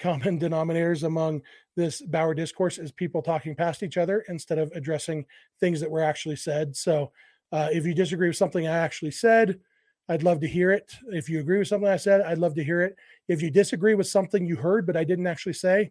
common 0.00 0.40
denominators 0.40 1.04
among 1.04 1.42
this 1.76 2.02
Bauer 2.02 2.34
discourse 2.34 2.78
is 2.78 2.90
people 2.90 3.22
talking 3.22 3.54
past 3.54 3.84
each 3.84 3.96
other 3.96 4.24
instead 4.28 4.58
of 4.58 4.72
addressing 4.74 5.26
things 5.60 5.80
that 5.80 5.90
were 5.90 6.02
actually 6.02 6.36
said. 6.36 6.76
So, 6.76 7.12
uh, 7.52 7.68
if 7.70 7.86
you 7.86 7.94
disagree 7.94 8.28
with 8.28 8.36
something 8.36 8.66
I 8.66 8.78
actually 8.78 9.12
said, 9.12 9.60
I'd 10.08 10.22
love 10.22 10.40
to 10.40 10.48
hear 10.48 10.70
it. 10.70 10.94
If 11.08 11.28
you 11.28 11.40
agree 11.40 11.58
with 11.58 11.68
something 11.68 11.88
I 11.88 11.96
said, 11.96 12.22
I'd 12.22 12.38
love 12.38 12.54
to 12.54 12.64
hear 12.64 12.82
it. 12.82 12.96
If 13.28 13.42
you 13.42 13.50
disagree 13.50 13.94
with 13.94 14.06
something 14.06 14.46
you 14.46 14.56
heard 14.56 14.86
but 14.86 14.96
I 14.96 15.04
didn't 15.04 15.26
actually 15.26 15.52
say, 15.52 15.90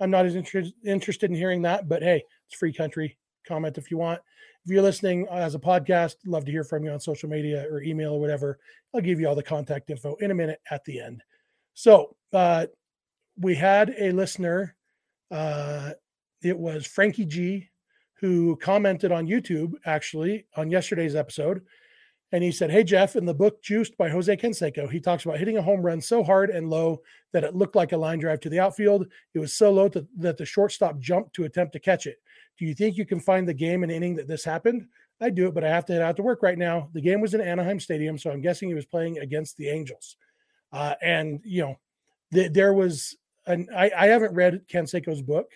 I'm 0.00 0.10
not 0.10 0.26
as 0.26 0.36
inter- 0.36 0.64
interested 0.84 1.30
in 1.30 1.36
hearing 1.36 1.62
that. 1.62 1.88
But 1.88 2.02
hey, 2.02 2.24
it's 2.46 2.58
free 2.58 2.72
country. 2.72 3.18
Comment 3.46 3.76
if 3.76 3.90
you 3.90 3.98
want. 3.98 4.20
If 4.64 4.72
you're 4.72 4.82
listening 4.82 5.26
as 5.30 5.54
a 5.54 5.58
podcast, 5.58 6.16
love 6.26 6.44
to 6.44 6.50
hear 6.52 6.64
from 6.64 6.84
you 6.84 6.90
on 6.90 7.00
social 7.00 7.28
media 7.28 7.66
or 7.70 7.82
email 7.82 8.12
or 8.12 8.20
whatever. 8.20 8.58
I'll 8.94 9.00
give 9.00 9.20
you 9.20 9.28
all 9.28 9.34
the 9.34 9.42
contact 9.42 9.90
info 9.90 10.14
in 10.16 10.30
a 10.30 10.34
minute 10.34 10.60
at 10.70 10.84
the 10.84 11.00
end. 11.00 11.22
So 11.74 12.16
uh, 12.32 12.66
we 13.38 13.54
had 13.54 13.94
a 13.98 14.12
listener. 14.12 14.76
Uh, 15.30 15.92
it 16.42 16.58
was 16.58 16.86
Frankie 16.86 17.24
G, 17.24 17.68
who 18.14 18.56
commented 18.56 19.12
on 19.12 19.26
YouTube 19.26 19.74
actually 19.86 20.46
on 20.56 20.70
yesterday's 20.70 21.16
episode. 21.16 21.62
And 22.32 22.44
he 22.44 22.52
said, 22.52 22.70
Hey, 22.70 22.84
Jeff, 22.84 23.16
in 23.16 23.24
the 23.24 23.34
book 23.34 23.62
Juiced 23.62 23.96
by 23.96 24.08
Jose 24.10 24.36
Canseco, 24.36 24.90
he 24.90 25.00
talks 25.00 25.24
about 25.24 25.38
hitting 25.38 25.56
a 25.56 25.62
home 25.62 25.80
run 25.80 26.00
so 26.00 26.22
hard 26.22 26.50
and 26.50 26.68
low 26.68 27.00
that 27.32 27.44
it 27.44 27.54
looked 27.54 27.76
like 27.76 27.92
a 27.92 27.96
line 27.96 28.18
drive 28.18 28.40
to 28.40 28.50
the 28.50 28.60
outfield. 28.60 29.06
It 29.34 29.38
was 29.38 29.54
so 29.54 29.72
low 29.72 29.88
to, 29.90 30.06
that 30.18 30.36
the 30.36 30.44
shortstop 30.44 30.98
jumped 30.98 31.34
to 31.34 31.44
attempt 31.44 31.72
to 31.72 31.80
catch 31.80 32.06
it. 32.06 32.18
Do 32.58 32.66
you 32.66 32.74
think 32.74 32.96
you 32.96 33.06
can 33.06 33.20
find 33.20 33.48
the 33.48 33.54
game 33.54 33.82
and 33.82 33.92
inning 33.92 34.14
that 34.16 34.28
this 34.28 34.44
happened? 34.44 34.86
I 35.20 35.30
do 35.30 35.48
it, 35.48 35.54
but 35.54 35.64
I 35.64 35.68
have 35.68 35.84
to 35.86 35.92
head 35.92 36.02
out 36.02 36.16
to 36.16 36.22
work 36.22 36.42
right 36.42 36.58
now. 36.58 36.90
The 36.92 37.00
game 37.00 37.20
was 37.20 37.34
in 37.34 37.40
Anaheim 37.40 37.80
Stadium, 37.80 38.18
so 38.18 38.30
I'm 38.30 38.40
guessing 38.40 38.68
he 38.68 38.74
was 38.74 38.86
playing 38.86 39.18
against 39.18 39.56
the 39.56 39.68
Angels. 39.68 40.16
Uh, 40.72 40.94
and 41.02 41.40
you 41.44 41.62
know, 41.62 41.78
th- 42.32 42.52
there 42.52 42.72
was 42.72 43.16
an 43.46 43.68
I, 43.74 43.90
I 43.96 44.06
haven't 44.06 44.34
read 44.34 44.62
Canseco's 44.68 45.22
book, 45.22 45.50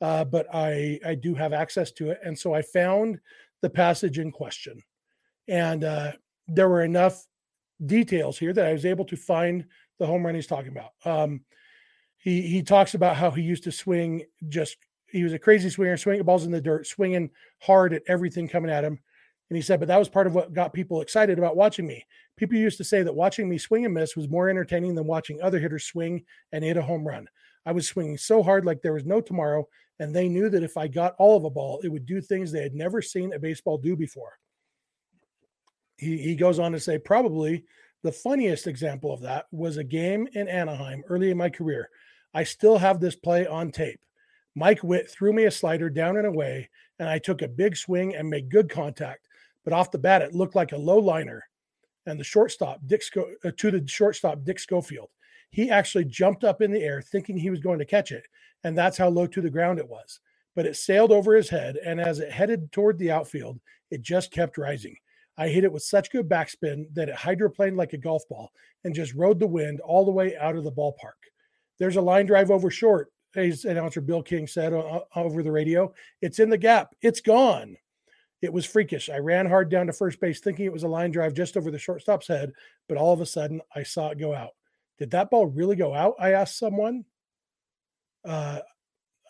uh, 0.00 0.24
but 0.24 0.46
I 0.52 0.98
I 1.04 1.14
do 1.14 1.34
have 1.34 1.52
access 1.52 1.92
to 1.92 2.10
it, 2.10 2.20
and 2.24 2.36
so 2.36 2.54
I 2.54 2.62
found 2.62 3.20
the 3.60 3.70
passage 3.70 4.18
in 4.18 4.32
question, 4.32 4.82
and 5.48 5.84
uh, 5.84 6.12
there 6.48 6.68
were 6.68 6.82
enough 6.82 7.24
details 7.84 8.38
here 8.38 8.52
that 8.52 8.66
I 8.66 8.72
was 8.72 8.86
able 8.86 9.04
to 9.06 9.16
find 9.16 9.64
the 9.98 10.06
home 10.06 10.24
run 10.24 10.34
he's 10.34 10.46
talking 10.46 10.72
about. 10.72 10.92
Um, 11.04 11.42
he 12.16 12.42
he 12.42 12.62
talks 12.62 12.94
about 12.94 13.16
how 13.16 13.30
he 13.30 13.42
used 13.42 13.64
to 13.64 13.72
swing 13.72 14.24
just 14.48 14.76
he 15.06 15.22
was 15.22 15.32
a 15.32 15.38
crazy 15.38 15.70
swinger, 15.70 15.96
swinging 15.96 16.24
balls 16.24 16.44
in 16.44 16.50
the 16.50 16.60
dirt, 16.60 16.86
swinging 16.86 17.30
hard 17.60 17.92
at 17.92 18.02
everything 18.08 18.48
coming 18.48 18.70
at 18.70 18.84
him. 18.84 18.98
And 19.50 19.56
he 19.56 19.62
said, 19.62 19.78
but 19.78 19.86
that 19.88 19.98
was 19.98 20.08
part 20.08 20.26
of 20.26 20.34
what 20.34 20.52
got 20.52 20.72
people 20.72 21.02
excited 21.02 21.38
about 21.38 21.56
watching 21.56 21.86
me. 21.86 22.04
People 22.36 22.56
used 22.56 22.78
to 22.78 22.84
say 22.84 23.02
that 23.02 23.14
watching 23.14 23.48
me 23.48 23.58
swing 23.58 23.84
and 23.84 23.94
miss 23.94 24.16
was 24.16 24.28
more 24.28 24.48
entertaining 24.48 24.94
than 24.94 25.06
watching 25.06 25.40
other 25.40 25.60
hitters 25.60 25.84
swing 25.84 26.24
and 26.50 26.64
hit 26.64 26.76
a 26.76 26.82
home 26.82 27.06
run. 27.06 27.28
I 27.66 27.72
was 27.72 27.86
swinging 27.86 28.18
so 28.18 28.42
hard 28.42 28.64
like 28.64 28.82
there 28.82 28.94
was 28.94 29.04
no 29.04 29.20
tomorrow, 29.20 29.68
and 30.00 30.14
they 30.14 30.28
knew 30.28 30.48
that 30.48 30.64
if 30.64 30.76
I 30.76 30.88
got 30.88 31.14
all 31.18 31.36
of 31.36 31.44
a 31.44 31.50
ball, 31.50 31.80
it 31.84 31.88
would 31.88 32.06
do 32.06 32.20
things 32.20 32.50
they 32.50 32.62
had 32.62 32.74
never 32.74 33.00
seen 33.00 33.32
a 33.32 33.38
baseball 33.38 33.78
do 33.78 33.94
before. 33.94 34.32
He, 35.96 36.18
he 36.18 36.36
goes 36.36 36.58
on 36.58 36.72
to 36.72 36.80
say, 36.80 36.98
probably 36.98 37.64
the 38.02 38.12
funniest 38.12 38.66
example 38.66 39.12
of 39.12 39.22
that 39.22 39.46
was 39.50 39.76
a 39.76 39.84
game 39.84 40.28
in 40.34 40.48
Anaheim 40.48 41.02
early 41.08 41.30
in 41.30 41.38
my 41.38 41.50
career. 41.50 41.90
I 42.34 42.44
still 42.44 42.78
have 42.78 43.00
this 43.00 43.16
play 43.16 43.46
on 43.46 43.70
tape. 43.70 44.00
Mike 44.54 44.82
Witt 44.82 45.10
threw 45.10 45.32
me 45.32 45.44
a 45.44 45.50
slider 45.50 45.88
down 45.88 46.16
and 46.16 46.26
away, 46.26 46.68
and 46.98 47.08
I 47.08 47.18
took 47.18 47.42
a 47.42 47.48
big 47.48 47.76
swing 47.76 48.14
and 48.14 48.28
made 48.28 48.50
good 48.50 48.68
contact. 48.68 49.28
But 49.64 49.72
off 49.72 49.90
the 49.90 49.98
bat, 49.98 50.22
it 50.22 50.34
looked 50.34 50.54
like 50.54 50.72
a 50.72 50.76
low 50.76 50.98
liner. 50.98 51.44
And 52.06 52.20
the 52.20 52.24
shortstop, 52.24 52.80
Dick 52.86 53.02
Sco- 53.02 53.32
uh, 53.44 53.50
to 53.56 53.70
the 53.70 53.86
shortstop, 53.88 54.44
Dick 54.44 54.58
Schofield, 54.58 55.08
he 55.50 55.70
actually 55.70 56.04
jumped 56.04 56.44
up 56.44 56.60
in 56.60 56.70
the 56.70 56.82
air 56.82 57.00
thinking 57.00 57.36
he 57.36 57.50
was 57.50 57.60
going 57.60 57.78
to 57.78 57.84
catch 57.84 58.12
it. 58.12 58.26
And 58.62 58.76
that's 58.76 58.98
how 58.98 59.08
low 59.08 59.26
to 59.28 59.40
the 59.40 59.50
ground 59.50 59.78
it 59.78 59.88
was. 59.88 60.20
But 60.54 60.66
it 60.66 60.76
sailed 60.76 61.12
over 61.12 61.34
his 61.34 61.48
head. 61.48 61.76
And 61.76 62.00
as 62.00 62.18
it 62.18 62.30
headed 62.30 62.70
toward 62.72 62.98
the 62.98 63.10
outfield, 63.10 63.60
it 63.90 64.02
just 64.02 64.30
kept 64.30 64.58
rising. 64.58 64.96
I 65.36 65.48
hit 65.48 65.64
it 65.64 65.72
with 65.72 65.82
such 65.82 66.10
good 66.10 66.28
backspin 66.28 66.86
that 66.94 67.08
it 67.08 67.16
hydroplaned 67.16 67.76
like 67.76 67.92
a 67.92 67.98
golf 67.98 68.22
ball 68.28 68.52
and 68.84 68.94
just 68.94 69.14
rode 69.14 69.40
the 69.40 69.46
wind 69.46 69.80
all 69.80 70.04
the 70.04 70.10
way 70.10 70.36
out 70.36 70.56
of 70.56 70.64
the 70.64 70.72
ballpark. 70.72 71.18
There's 71.78 71.96
a 71.96 72.02
line 72.02 72.26
drive 72.26 72.50
over 72.50 72.70
short 72.70 73.08
as 73.36 73.64
announcer 73.64 74.00
Bill 74.00 74.22
King 74.22 74.46
said 74.46 74.72
over 74.72 75.42
the 75.42 75.50
radio, 75.50 75.92
it's 76.22 76.38
in 76.38 76.50
the 76.50 76.58
gap. 76.58 76.94
It's 77.02 77.20
gone. 77.20 77.76
It 78.42 78.52
was 78.52 78.66
freakish. 78.66 79.08
I 79.08 79.18
ran 79.18 79.46
hard 79.46 79.70
down 79.70 79.86
to 79.86 79.92
first 79.92 80.20
base 80.20 80.40
thinking 80.40 80.66
it 80.66 80.72
was 80.72 80.82
a 80.82 80.88
line 80.88 81.10
drive 81.10 81.34
just 81.34 81.56
over 81.56 81.70
the 81.70 81.78
shortstop's 81.78 82.28
head, 82.28 82.52
but 82.88 82.98
all 82.98 83.12
of 83.12 83.20
a 83.20 83.26
sudden 83.26 83.60
I 83.74 83.82
saw 83.82 84.10
it 84.10 84.18
go 84.18 84.34
out. 84.34 84.50
Did 84.98 85.10
that 85.12 85.30
ball 85.30 85.46
really 85.46 85.76
go 85.76 85.94
out? 85.94 86.14
I 86.20 86.32
asked 86.32 86.58
someone. 86.58 87.04
Uh, 88.24 88.60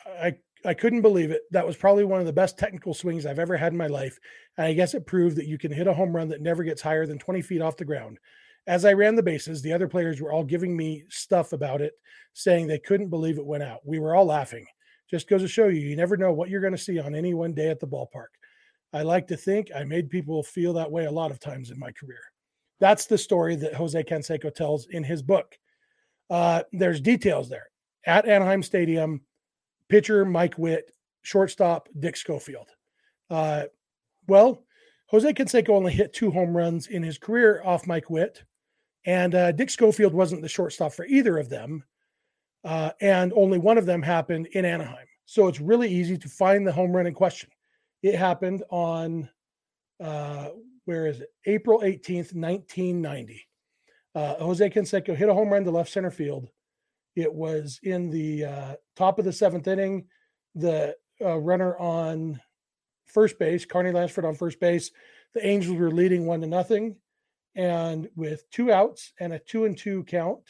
I 0.07 0.37
I 0.65 0.75
couldn't 0.75 1.03
believe 1.03 1.31
it. 1.31 1.43
That 1.51 1.67
was 1.67 1.77
probably 1.77 2.05
one 2.05 2.21
of 2.21 2.27
the 2.27 2.33
best 2.33 2.59
technical 2.59 2.95
swings 2.95 3.27
I've 3.27 3.39
ever 3.39 3.57
had 3.57 3.73
in 3.73 3.79
my 3.79 3.87
life. 3.87 4.19
And 4.57 4.67
I 4.67 4.73
guess 4.73 4.95
it 4.95 5.07
proved 5.07 5.37
that 5.37 5.47
you 5.47 5.59
can 5.59 5.73
hit 5.73 5.87
a 5.87 5.93
home 5.93 6.15
run 6.15 6.29
that 6.29 6.41
never 6.41 6.65
gets 6.65 6.81
higher 6.81 7.07
than 7.07 7.19
20 7.19 7.43
feet 7.43 7.61
off 7.61 7.77
the 7.77 7.85
ground. 7.85 8.19
As 8.67 8.87
I 8.87 8.95
ran 8.95 9.15
the 9.15 9.23
bases, 9.23 9.61
the 9.61 9.75
other 9.75 9.89
players 9.89 10.21
were 10.21 10.33
all 10.33 10.45
giving 10.45 10.75
me 10.75 11.05
stuff 11.11 11.53
about 11.53 11.83
it, 11.83 11.93
saying 12.33 12.67
they 12.67 12.79
couldn't 12.79 13.11
believe 13.11 13.37
it 13.37 13.45
went 13.45 13.63
out. 13.63 13.81
We 13.85 13.99
were 13.99 14.15
all 14.15 14.25
laughing. 14.25 14.67
Just 15.11 15.29
goes 15.29 15.43
to 15.43 15.49
show 15.49 15.69
you, 15.69 15.81
you 15.81 15.97
never 15.97 16.17
know 16.17 16.33
what 16.33 16.49
you're 16.49 16.63
going 16.63 16.73
to 16.73 16.79
see 16.79 16.99
on 16.99 17.15
any 17.15 17.35
one 17.35 17.53
day 17.53 17.69
at 17.69 17.79
the 17.79 17.87
ballpark. 17.87 18.29
I 18.95 19.03
like 19.03 19.27
to 19.29 19.37
think 19.37 19.69
I 19.75 19.85
made 19.85 20.09
people 20.09 20.43
feel 20.43 20.73
that 20.75 20.91
way 20.91 21.05
a 21.05 21.11
lot 21.13 21.31
of 21.31 21.41
times 21.41 21.71
in 21.71 21.79
my 21.79 21.93
career. 21.93 22.21
That's 22.81 23.07
the 23.07 23.19
story 23.19 23.57
that 23.57 23.75
Jose 23.75 24.03
Canseco 24.05 24.55
tells 24.55 24.87
in 24.87 25.05
his 25.05 25.23
book. 25.23 25.59
Uh, 26.31 26.63
there's 26.73 27.01
details 27.01 27.51
there. 27.51 27.67
At 28.07 28.27
Anaheim 28.27 28.63
Stadium, 28.63 29.21
pitcher 29.89 30.25
Mike 30.25 30.59
Witt, 30.59 30.91
shortstop 31.23 31.89
Dick 31.99 32.17
Schofield. 32.17 32.69
Uh, 33.31 33.65
well, 34.27 34.65
Jose 35.09 35.33
Canseco 35.33 35.71
only 35.71 35.93
hit 35.93 36.13
two 36.13 36.31
home 36.31 36.57
runs 36.57 36.89
in 36.89 37.03
his 37.03 37.19
career 37.19 37.63
off 37.65 37.87
Mike 37.87 38.11
Witt. 38.11 38.43
And 39.07 39.35
uh, 39.35 39.53
Dick 39.53 39.71
Schofield 39.71 40.15
wasn't 40.15 40.43
the 40.43 40.49
shortstop 40.49 40.93
for 40.93 41.05
either 41.07 41.39
of 41.39 41.49
them. 41.49 41.85
Uh, 42.65 42.91
and 43.01 43.33
only 43.35 43.59
one 43.59 43.77
of 43.77 43.87
them 43.87 44.03
happened 44.03 44.47
in 44.53 44.65
Anaheim. 44.65 45.07
So 45.27 45.49
it's 45.49 45.61
really 45.61 45.89
easy 45.89 46.17
to 46.17 46.29
find 46.29 46.67
the 46.67 46.73
home 46.73 46.93
run 46.93 47.07
in 47.07 47.15
question. 47.15 47.51
It 48.03 48.15
happened 48.15 48.63
on, 48.71 49.29
uh, 50.03 50.49
where 50.87 51.07
is 51.07 51.21
it? 51.21 51.29
April 51.47 51.81
18th, 51.81 52.35
1990. 52.35 53.47
Uh, 54.15 54.35
Jose 54.37 54.71
Canseco 54.71 55.15
hit 55.15 55.29
a 55.29 55.35
home 55.35 55.51
run 55.51 55.65
to 55.65 55.71
left 55.71 55.91
center 55.91 56.11
field. 56.11 56.49
It 57.17 57.33
was 57.33 57.79
in 57.83 58.11
the 58.11 58.45
uh, 58.45 58.75
top 58.97 59.19
of 59.19 59.25
the 59.25 59.33
seventh 59.33 59.69
inning. 59.69 60.07
The 60.55 60.97
uh, 61.21 61.39
runner 61.39 61.77
on 61.79 62.41
first 63.07 63.39
base, 63.39 63.65
Carney 63.65 63.93
Lansford 63.93 64.25
on 64.25 64.35
first 64.35 64.61
base. 64.61 64.91
The 65.35 65.47
Angels 65.47 65.77
were 65.77 65.91
leading 65.91 66.27
one 66.27 66.41
to 66.41 66.47
nothing. 66.47 66.97
And 67.55 68.09
with 68.17 68.49
two 68.51 68.73
outs 68.73 69.13
and 69.21 69.33
a 69.33 69.39
two 69.39 69.65
and 69.65 69.77
two 69.77 70.05
count, 70.05 70.41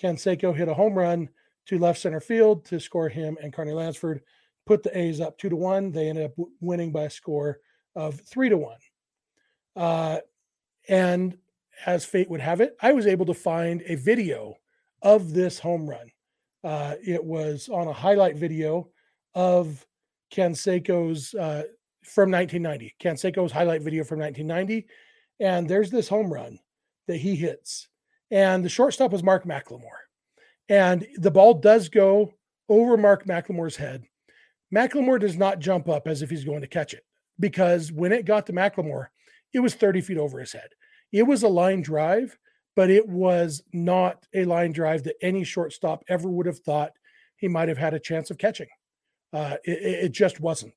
Canseco 0.00 0.54
hit 0.54 0.68
a 0.68 0.74
home 0.74 0.94
run 0.94 1.30
to 1.66 1.78
left 1.78 2.00
center 2.00 2.20
field 2.20 2.66
to 2.66 2.78
score 2.78 3.08
him 3.08 3.38
and 3.42 3.52
Carney 3.52 3.72
Lansford, 3.72 4.20
put 4.66 4.82
the 4.82 4.96
A's 4.96 5.20
up 5.20 5.38
two 5.38 5.48
to 5.48 5.56
one. 5.56 5.90
They 5.90 6.08
ended 6.08 6.26
up 6.26 6.46
winning 6.60 6.92
by 6.92 7.04
a 7.04 7.10
score 7.10 7.58
of 7.96 8.20
three 8.20 8.50
to 8.50 8.58
one. 8.58 8.78
Uh, 9.74 10.18
and 10.88 11.38
as 11.86 12.04
fate 12.04 12.28
would 12.30 12.40
have 12.40 12.60
it, 12.60 12.76
I 12.80 12.92
was 12.92 13.06
able 13.06 13.26
to 13.26 13.34
find 13.34 13.82
a 13.86 13.94
video 13.94 14.56
of 15.04 15.32
this 15.32 15.60
home 15.60 15.88
run. 15.88 16.10
Uh, 16.64 16.94
it 17.06 17.22
was 17.22 17.68
on 17.68 17.86
a 17.86 17.92
highlight 17.92 18.36
video 18.36 18.88
of 19.34 19.86
Canseco's 20.32 21.32
uh, 21.34 21.62
from 22.04 22.32
1990, 22.32 22.96
Canseco's 23.00 23.52
highlight 23.52 23.82
video 23.82 24.02
from 24.02 24.18
1990 24.18 24.86
and 25.40 25.68
there's 25.68 25.90
this 25.90 26.08
home 26.08 26.32
run 26.32 26.58
that 27.08 27.18
he 27.18 27.36
hits. 27.36 27.88
And 28.30 28.64
the 28.64 28.68
shortstop 28.68 29.12
was 29.12 29.22
Mark 29.22 29.44
McLemore. 29.44 30.04
And 30.68 31.06
the 31.16 31.30
ball 31.30 31.54
does 31.54 31.88
go 31.88 32.32
over 32.68 32.96
Mark 32.96 33.26
McLemore's 33.26 33.76
head. 33.76 34.04
McLemore 34.74 35.20
does 35.20 35.36
not 35.36 35.58
jump 35.58 35.88
up 35.88 36.08
as 36.08 36.22
if 36.22 36.30
he's 36.30 36.44
going 36.44 36.62
to 36.62 36.66
catch 36.66 36.94
it 36.94 37.04
because 37.38 37.92
when 37.92 38.12
it 38.12 38.24
got 38.24 38.46
to 38.46 38.52
McLemore, 38.52 39.08
it 39.52 39.60
was 39.60 39.74
30 39.74 40.00
feet 40.00 40.18
over 40.18 40.40
his 40.40 40.52
head. 40.52 40.68
It 41.12 41.24
was 41.24 41.42
a 41.42 41.48
line 41.48 41.82
drive, 41.82 42.36
but 42.76 42.90
it 42.90 43.08
was 43.08 43.62
not 43.72 44.26
a 44.34 44.44
line 44.44 44.72
drive 44.72 45.04
that 45.04 45.16
any 45.22 45.44
shortstop 45.44 46.04
ever 46.08 46.28
would 46.28 46.46
have 46.46 46.58
thought 46.58 46.92
he 47.36 47.48
might 47.48 47.68
have 47.68 47.78
had 47.78 47.94
a 47.94 48.00
chance 48.00 48.30
of 48.30 48.38
catching. 48.38 48.68
Uh, 49.32 49.56
it, 49.64 50.04
it 50.04 50.12
just 50.12 50.40
wasn't. 50.40 50.74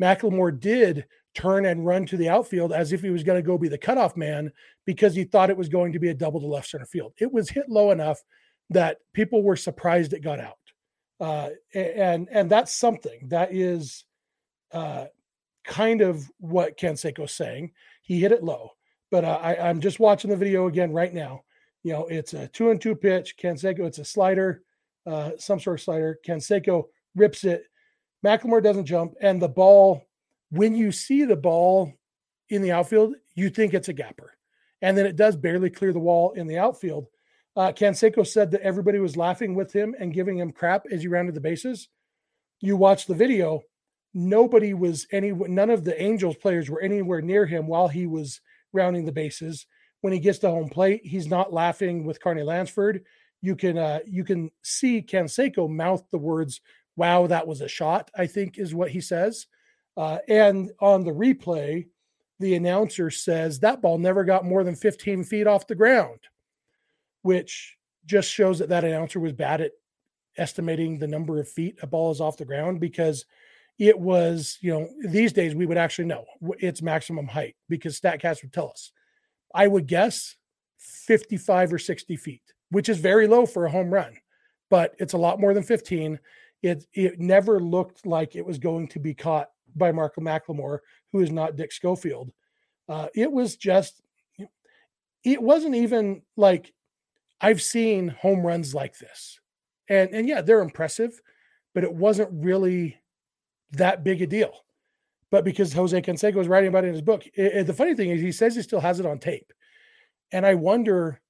McLemore 0.00 0.58
did 0.58 1.06
turn 1.34 1.66
and 1.66 1.84
run 1.84 2.06
to 2.06 2.16
the 2.16 2.28
outfield 2.28 2.72
as 2.72 2.92
if 2.92 3.02
he 3.02 3.10
was 3.10 3.22
going 3.22 3.40
to 3.40 3.46
go 3.46 3.58
be 3.58 3.68
the 3.68 3.76
cutoff 3.78 4.16
man 4.16 4.50
because 4.86 5.14
he 5.14 5.24
thought 5.24 5.50
it 5.50 5.56
was 5.56 5.68
going 5.68 5.92
to 5.92 5.98
be 5.98 6.08
a 6.08 6.14
double 6.14 6.40
to 6.40 6.46
left 6.46 6.68
center 6.68 6.86
field. 6.86 7.12
It 7.18 7.30
was 7.30 7.50
hit 7.50 7.68
low 7.68 7.90
enough 7.90 8.22
that 8.70 8.98
people 9.12 9.42
were 9.42 9.56
surprised 9.56 10.12
it 10.12 10.22
got 10.22 10.40
out. 10.40 10.56
Uh, 11.18 11.50
and 11.74 12.28
and 12.30 12.50
that's 12.50 12.74
something 12.74 13.28
that 13.28 13.54
is 13.54 14.04
uh, 14.72 15.06
kind 15.64 16.00
of 16.00 16.30
what 16.38 16.78
Canseco's 16.78 17.32
saying. 17.32 17.72
He 18.02 18.20
hit 18.20 18.32
it 18.32 18.44
low, 18.44 18.72
but 19.10 19.24
uh, 19.24 19.38
I, 19.42 19.68
I'm 19.68 19.80
just 19.80 20.00
watching 20.00 20.30
the 20.30 20.36
video 20.36 20.66
again 20.66 20.92
right 20.92 21.12
now. 21.12 21.42
You 21.82 21.92
know, 21.92 22.06
it's 22.06 22.34
a 22.34 22.48
two 22.48 22.70
and 22.70 22.80
two 22.80 22.94
pitch. 22.94 23.36
Canseco, 23.36 23.80
it's 23.80 23.98
a 23.98 24.04
slider, 24.04 24.62
uh, 25.06 25.32
some 25.38 25.60
sort 25.60 25.78
of 25.78 25.84
slider. 25.84 26.18
Canseco 26.26 26.84
rips 27.14 27.44
it. 27.44 27.64
McLemore 28.24 28.62
doesn't 28.62 28.86
jump, 28.86 29.14
and 29.20 29.40
the 29.40 29.48
ball. 29.48 30.02
When 30.50 30.76
you 30.76 30.92
see 30.92 31.24
the 31.24 31.36
ball 31.36 31.92
in 32.50 32.62
the 32.62 32.70
outfield, 32.72 33.14
you 33.34 33.50
think 33.50 33.74
it's 33.74 33.88
a 33.88 33.92
gapper, 33.92 34.32
and 34.80 34.96
then 34.96 35.06
it 35.06 35.16
does 35.16 35.36
barely 35.36 35.70
clear 35.70 35.92
the 35.92 35.98
wall 35.98 36.32
in 36.32 36.46
the 36.46 36.58
outfield. 36.58 37.08
Uh, 37.56 37.72
Canseco 37.72 38.26
said 38.26 38.50
that 38.50 38.60
everybody 38.60 38.98
was 38.98 39.16
laughing 39.16 39.54
with 39.54 39.72
him 39.72 39.94
and 39.98 40.12
giving 40.12 40.38
him 40.38 40.52
crap 40.52 40.84
as 40.92 41.00
he 41.00 41.08
rounded 41.08 41.34
the 41.34 41.40
bases. 41.40 41.88
You 42.60 42.76
watch 42.76 43.06
the 43.06 43.14
video, 43.14 43.62
nobody 44.12 44.74
was 44.74 45.06
any, 45.10 45.32
none 45.32 45.70
of 45.70 45.84
the 45.84 46.00
Angels 46.00 46.36
players 46.36 46.68
were 46.68 46.80
anywhere 46.80 47.22
near 47.22 47.46
him 47.46 47.66
while 47.66 47.88
he 47.88 48.06
was 48.06 48.40
rounding 48.72 49.04
the 49.04 49.12
bases. 49.12 49.66
When 50.00 50.12
he 50.12 50.20
gets 50.20 50.38
to 50.40 50.50
home 50.50 50.68
plate, 50.68 51.00
he's 51.04 51.26
not 51.26 51.52
laughing 51.52 52.04
with 52.04 52.20
Carney 52.20 52.42
Lansford. 52.42 53.04
You 53.42 53.56
can 53.56 53.78
uh, 53.78 54.00
you 54.06 54.24
can 54.24 54.50
see 54.62 55.02
Canseco 55.02 55.68
mouth 55.68 56.04
the 56.10 56.18
words 56.18 56.60
"Wow, 56.96 57.26
that 57.26 57.46
was 57.46 57.60
a 57.60 57.68
shot." 57.68 58.10
I 58.16 58.26
think 58.26 58.58
is 58.58 58.74
what 58.74 58.90
he 58.90 59.00
says. 59.00 59.46
Uh, 59.96 60.18
and 60.28 60.70
on 60.80 61.04
the 61.04 61.12
replay, 61.12 61.86
the 62.38 62.54
announcer 62.54 63.10
says 63.10 63.60
that 63.60 63.80
ball 63.80 63.98
never 63.98 64.24
got 64.24 64.44
more 64.44 64.62
than 64.62 64.74
15 64.74 65.24
feet 65.24 65.46
off 65.46 65.66
the 65.66 65.74
ground 65.74 66.20
which 67.26 67.76
just 68.04 68.30
shows 68.30 68.60
that 68.60 68.68
that 68.68 68.84
announcer 68.84 69.18
was 69.18 69.32
bad 69.32 69.60
at 69.60 69.72
estimating 70.38 70.96
the 70.96 71.08
number 71.08 71.40
of 71.40 71.48
feet 71.48 71.76
a 71.82 71.86
ball 71.86 72.12
is 72.12 72.20
off 72.20 72.36
the 72.36 72.44
ground 72.44 72.78
because 72.78 73.24
it 73.78 73.98
was, 73.98 74.58
you 74.60 74.72
know, 74.72 74.88
these 75.08 75.32
days 75.32 75.54
we 75.54 75.66
would 75.66 75.76
actually 75.76 76.06
know 76.06 76.24
its 76.58 76.80
maximum 76.80 77.26
height 77.26 77.56
because 77.68 78.00
StatCast 78.00 78.42
would 78.42 78.52
tell 78.52 78.70
us. 78.70 78.92
I 79.54 79.66
would 79.66 79.86
guess 79.86 80.36
55 80.78 81.74
or 81.74 81.78
60 81.78 82.16
feet, 82.16 82.42
which 82.70 82.88
is 82.88 82.98
very 82.98 83.26
low 83.26 83.46
for 83.46 83.66
a 83.66 83.70
home 83.70 83.92
run, 83.92 84.16
but 84.70 84.94
it's 84.98 85.12
a 85.12 85.18
lot 85.18 85.40
more 85.40 85.52
than 85.52 85.62
15. 85.62 86.18
It 86.62 86.86
it 86.94 87.20
never 87.20 87.60
looked 87.60 88.06
like 88.06 88.34
it 88.34 88.46
was 88.46 88.58
going 88.58 88.88
to 88.88 88.98
be 88.98 89.14
caught 89.14 89.50
by 89.74 89.92
Marco 89.92 90.20
McLemore, 90.20 90.78
who 91.12 91.20
is 91.20 91.30
not 91.30 91.56
Dick 91.56 91.70
Schofield. 91.70 92.32
Uh, 92.88 93.08
it 93.14 93.30
was 93.30 93.56
just, 93.56 94.00
it 95.22 95.42
wasn't 95.42 95.74
even 95.74 96.22
like 96.36 96.72
I've 97.40 97.60
seen 97.60 98.08
home 98.08 98.46
runs 98.46 98.74
like 98.74 98.98
this. 98.98 99.38
And 99.88 100.10
and 100.10 100.26
yeah, 100.28 100.40
they're 100.40 100.60
impressive, 100.60 101.20
but 101.74 101.84
it 101.84 101.92
wasn't 101.92 102.30
really 102.32 102.98
that 103.76 104.04
big 104.04 104.22
a 104.22 104.26
deal. 104.26 104.52
But 105.30 105.44
because 105.44 105.72
Jose 105.72 106.00
Canseco 106.02 106.38
is 106.38 106.48
writing 106.48 106.68
about 106.68 106.84
it 106.84 106.88
in 106.88 106.94
his 106.94 107.02
book, 107.02 107.26
it, 107.26 107.32
it, 107.54 107.66
the 107.66 107.74
funny 107.74 107.94
thing 107.94 108.10
is 108.10 108.20
he 108.20 108.32
says 108.32 108.54
he 108.54 108.62
still 108.62 108.80
has 108.80 109.00
it 109.00 109.06
on 109.06 109.18
tape. 109.18 109.52
And 110.32 110.46
I 110.46 110.54
wonder 110.54 111.20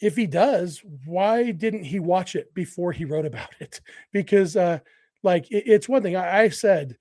if 0.00 0.16
he 0.16 0.26
does, 0.26 0.82
why 1.06 1.50
didn't 1.50 1.84
he 1.84 2.00
watch 2.00 2.36
it 2.36 2.52
before 2.52 2.92
he 2.92 3.04
wrote 3.04 3.26
about 3.26 3.50
it? 3.60 3.80
Because 4.12 4.56
uh 4.56 4.80
like 5.22 5.50
it, 5.50 5.64
it's 5.66 5.88
one 5.88 6.02
thing 6.02 6.16
I, 6.16 6.42
I 6.42 6.48
said 6.50 6.96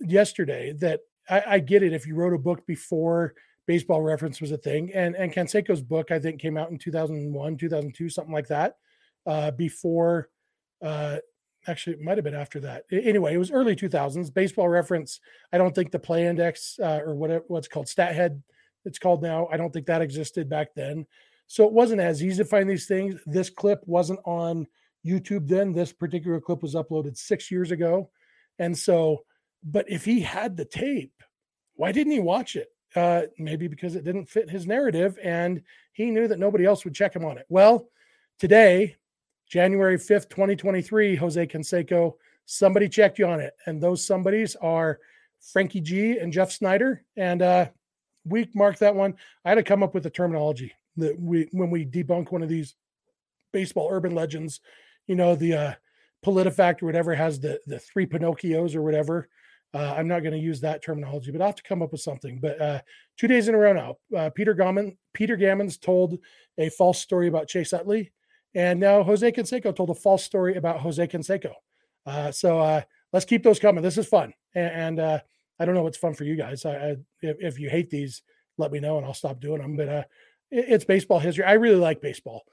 yesterday 0.00 0.72
that 0.80 1.00
I, 1.28 1.42
I 1.46 1.58
get 1.58 1.82
it 1.82 1.92
if 1.92 2.06
you 2.06 2.14
wrote 2.14 2.32
a 2.32 2.38
book 2.38 2.66
before 2.66 3.34
baseball 3.66 4.00
reference 4.00 4.40
was 4.40 4.52
a 4.52 4.56
thing. 4.56 4.92
And 4.94 5.14
and 5.14 5.32
Canseco's 5.32 5.82
book, 5.82 6.10
I 6.10 6.18
think, 6.18 6.40
came 6.40 6.56
out 6.56 6.70
in 6.70 6.78
2001, 6.78 7.56
2002, 7.56 8.08
something 8.08 8.32
like 8.32 8.48
that. 8.48 8.76
Uh, 9.26 9.50
before, 9.50 10.28
uh, 10.82 11.18
actually, 11.66 11.94
it 11.94 12.02
might 12.02 12.16
have 12.16 12.24
been 12.24 12.34
after 12.34 12.60
that. 12.60 12.84
Anyway, 12.90 13.34
it 13.34 13.38
was 13.38 13.50
early 13.50 13.76
2000s. 13.76 14.32
Baseball 14.32 14.68
reference. 14.68 15.20
I 15.52 15.58
don't 15.58 15.74
think 15.74 15.90
the 15.90 15.98
play 15.98 16.26
index 16.26 16.78
uh, 16.82 17.00
or 17.04 17.14
whatever 17.14 17.44
what's 17.48 17.68
called 17.68 17.86
StatHead, 17.86 18.40
it's 18.84 18.98
called 18.98 19.22
now. 19.22 19.48
I 19.50 19.56
don't 19.56 19.72
think 19.72 19.86
that 19.86 20.02
existed 20.02 20.48
back 20.48 20.74
then. 20.74 21.06
So 21.46 21.64
it 21.64 21.72
wasn't 21.72 22.00
as 22.00 22.22
easy 22.22 22.42
to 22.42 22.48
find 22.48 22.68
these 22.68 22.86
things. 22.86 23.20
This 23.26 23.50
clip 23.50 23.80
wasn't 23.86 24.20
on 24.24 24.66
YouTube 25.06 25.48
then. 25.48 25.72
This 25.72 25.92
particular 25.92 26.40
clip 26.40 26.62
was 26.62 26.74
uploaded 26.74 27.16
six 27.16 27.50
years 27.50 27.70
ago. 27.70 28.10
And 28.58 28.76
so, 28.76 29.24
but 29.62 29.90
if 29.90 30.04
he 30.04 30.20
had 30.20 30.56
the 30.56 30.64
tape, 30.64 31.22
why 31.74 31.92
didn't 31.92 32.12
he 32.12 32.20
watch 32.20 32.56
it? 32.56 32.68
uh, 32.96 33.22
maybe 33.38 33.68
because 33.68 33.94
it 33.94 34.04
didn't 34.04 34.28
fit 34.28 34.50
his 34.50 34.66
narrative 34.66 35.18
and 35.22 35.62
he 35.92 36.10
knew 36.10 36.26
that 36.28 36.38
nobody 36.38 36.64
else 36.64 36.84
would 36.84 36.94
check 36.94 37.14
him 37.14 37.24
on 37.24 37.38
it. 37.38 37.46
Well, 37.48 37.88
today, 38.38 38.96
January 39.48 39.96
5th, 39.96 40.28
2023, 40.28 41.16
Jose 41.16 41.46
Canseco, 41.46 42.14
somebody 42.46 42.88
checked 42.88 43.18
you 43.18 43.26
on 43.26 43.40
it. 43.40 43.54
And 43.66 43.80
those 43.80 44.04
somebodies 44.04 44.56
are 44.56 44.98
Frankie 45.52 45.80
G 45.80 46.18
and 46.18 46.32
Jeff 46.32 46.50
Snider. 46.50 47.04
And 47.16 47.42
uh, 47.42 47.66
we 48.24 48.48
marked 48.54 48.80
that 48.80 48.94
one. 48.94 49.14
I 49.44 49.50
had 49.50 49.56
to 49.56 49.62
come 49.62 49.82
up 49.82 49.94
with 49.94 50.06
a 50.06 50.10
terminology 50.10 50.72
that 50.96 51.18
we, 51.20 51.48
when 51.52 51.70
we 51.70 51.84
debunk 51.84 52.32
one 52.32 52.42
of 52.42 52.48
these 52.48 52.74
baseball 53.52 53.88
urban 53.90 54.14
legends, 54.14 54.60
you 55.06 55.14
know, 55.14 55.36
the 55.36 55.54
uh, 55.54 55.72
PolitiFact 56.24 56.82
or 56.82 56.86
whatever 56.86 57.14
has 57.14 57.38
the, 57.38 57.60
the 57.66 57.78
three 57.78 58.06
Pinocchios 58.06 58.74
or 58.74 58.82
whatever. 58.82 59.28
Uh, 59.74 59.94
I'm 59.96 60.08
not 60.08 60.20
going 60.20 60.32
to 60.32 60.38
use 60.38 60.60
that 60.60 60.82
terminology, 60.82 61.30
but 61.30 61.40
I'll 61.40 61.48
have 61.48 61.56
to 61.56 61.62
come 61.62 61.82
up 61.82 61.92
with 61.92 62.00
something. 62.00 62.40
But 62.40 62.60
uh, 62.60 62.80
two 63.18 63.28
days 63.28 63.48
in 63.48 63.54
a 63.54 63.58
row 63.58 63.72
now, 63.72 64.18
uh, 64.18 64.30
Peter 64.30 64.54
Gammon, 64.54 64.96
Peter 65.12 65.36
Gammons 65.36 65.78
told 65.78 66.18
a 66.58 66.70
false 66.70 67.00
story 67.00 67.28
about 67.28 67.48
Chase 67.48 67.72
Utley, 67.72 68.12
and 68.56 68.80
now 68.80 69.02
Jose 69.02 69.30
Canseco 69.32 69.76
told 69.76 69.90
a 69.90 69.94
false 69.94 70.24
story 70.24 70.56
about 70.56 70.80
Jose 70.80 71.06
Canseco. 71.06 71.52
Uh, 72.06 72.32
so 72.32 72.58
uh, 72.58 72.80
let's 73.12 73.26
keep 73.26 73.42
those 73.42 73.58
coming. 73.58 73.82
This 73.82 73.98
is 73.98 74.06
fun, 74.06 74.32
and, 74.54 74.72
and 74.72 75.00
uh, 75.00 75.18
I 75.60 75.66
don't 75.66 75.74
know 75.74 75.82
what's 75.82 75.98
fun 75.98 76.14
for 76.14 76.24
you 76.24 76.36
guys. 76.36 76.64
I, 76.64 76.74
I, 76.74 76.96
if, 77.20 77.36
if, 77.38 77.60
you 77.60 77.68
hate 77.68 77.90
these, 77.90 78.22
let 78.56 78.72
me 78.72 78.80
know, 78.80 78.96
and 78.96 79.04
I'll 79.04 79.12
stop 79.12 79.40
doing 79.40 79.60
them. 79.60 79.76
But 79.76 79.88
it, 79.88 80.06
it's 80.50 80.84
baseball 80.86 81.18
history. 81.18 81.44
I 81.44 81.52
really 81.52 81.76
like 81.76 82.00
baseball. 82.00 82.44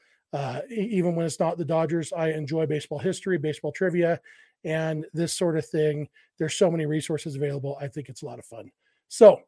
even 0.70 1.16
when 1.16 1.26
it's 1.26 1.40
not 1.40 1.58
the 1.58 1.64
Dodgers, 1.64 2.12
I 2.12 2.32
enjoy 2.32 2.66
baseball 2.66 3.00
history, 3.00 3.38
baseball 3.38 3.72
trivia, 3.72 4.20
and 4.66 5.06
this 5.14 5.32
sort 5.32 5.58
of 5.58 5.66
thing. 5.66 6.10
There's 6.38 6.56
so 6.56 6.70
many 6.70 6.86
resources 6.86 7.38
available. 7.38 7.78
I 7.80 7.88
think 7.88 8.10
it's 8.10 8.24
a 8.24 8.26
lot 8.26 8.40
of 8.40 8.46
fun. 8.46 8.72
So, 9.08 9.40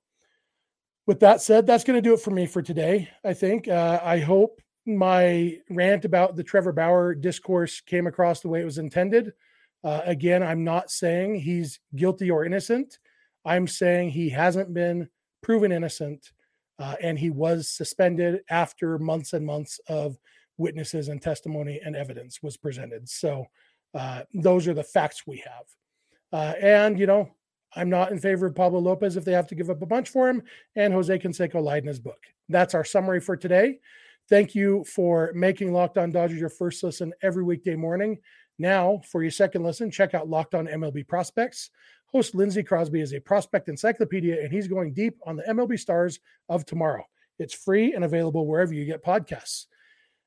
with 1.05 1.19
that 1.19 1.41
said, 1.41 1.67
that's 1.67 1.83
going 1.83 1.97
to 1.97 2.01
do 2.01 2.13
it 2.13 2.21
for 2.21 2.31
me 2.31 2.45
for 2.45 2.61
today. 2.61 3.09
I 3.25 3.33
think. 3.33 3.67
Uh, 3.67 3.99
I 4.01 4.19
hope 4.19 4.61
my 4.85 5.57
rant 5.69 6.05
about 6.05 6.35
the 6.35 6.43
Trevor 6.43 6.71
Bauer 6.71 7.15
discourse 7.15 7.81
came 7.81 8.07
across 8.07 8.41
the 8.41 8.49
way 8.49 8.61
it 8.61 8.65
was 8.65 8.77
intended. 8.77 9.33
Uh, 9.83 10.01
again, 10.05 10.43
I'm 10.43 10.63
not 10.63 10.91
saying 10.91 11.35
he's 11.35 11.79
guilty 11.95 12.31
or 12.31 12.45
innocent. 12.45 12.99
I'm 13.45 13.67
saying 13.67 14.09
he 14.09 14.29
hasn't 14.29 14.73
been 14.73 15.09
proven 15.41 15.71
innocent, 15.71 16.31
uh, 16.79 16.95
and 17.01 17.19
he 17.19 17.29
was 17.29 17.69
suspended 17.69 18.41
after 18.49 18.97
months 18.97 19.33
and 19.33 19.45
months 19.45 19.79
of 19.87 20.17
witnesses 20.57 21.09
and 21.09 21.21
testimony 21.21 21.79
and 21.83 21.95
evidence 21.95 22.41
was 22.41 22.57
presented. 22.57 23.07
So 23.07 23.45
uh, 23.93 24.23
those 24.33 24.67
are 24.67 24.73
the 24.73 24.83
facts 24.83 25.27
we 25.27 25.37
have. 25.37 25.65
Uh, 26.31 26.53
and, 26.59 26.99
you 26.99 27.05
know, 27.05 27.29
I'm 27.75 27.89
not 27.89 28.11
in 28.11 28.19
favor 28.19 28.47
of 28.47 28.55
Pablo 28.55 28.79
Lopez 28.79 29.17
if 29.17 29.25
they 29.25 29.33
have 29.33 29.47
to 29.47 29.55
give 29.55 29.69
up 29.69 29.81
a 29.81 29.85
bunch 29.85 30.09
for 30.09 30.29
him. 30.29 30.41
And 30.75 30.93
Jose 30.93 31.19
Canseco 31.19 31.61
lied 31.61 31.83
in 31.83 31.87
his 31.87 31.99
book. 31.99 32.19
That's 32.49 32.73
our 32.73 32.85
summary 32.85 33.19
for 33.19 33.35
today. 33.35 33.79
Thank 34.27 34.55
you 34.55 34.83
for 34.85 35.31
making 35.35 35.71
Locked 35.71 35.99
On 35.99 36.09
Dodgers 36.09 36.39
your 36.39 36.49
first 36.49 36.83
listen 36.83 37.13
every 37.21 37.43
weekday 37.43 37.75
morning. 37.75 38.17
Now, 38.57 39.01
for 39.11 39.21
your 39.21 39.29
second 39.29 39.63
listen, 39.63 39.91
check 39.91 40.15
out 40.15 40.27
Locked 40.27 40.55
On 40.55 40.65
MLB 40.65 41.07
Prospects. 41.07 41.69
Host 42.07 42.33
Lindsey 42.33 42.63
Crosby 42.63 43.01
is 43.01 43.13
a 43.13 43.19
prospect 43.19 43.69
encyclopedia, 43.69 44.41
and 44.41 44.51
he's 44.51 44.67
going 44.67 44.93
deep 44.93 45.19
on 45.27 45.35
the 45.35 45.43
MLB 45.43 45.77
stars 45.77 46.19
of 46.49 46.65
tomorrow. 46.65 47.03
It's 47.37 47.53
free 47.53 47.93
and 47.93 48.03
available 48.03 48.47
wherever 48.47 48.73
you 48.73 48.85
get 48.85 49.05
podcasts. 49.05 49.65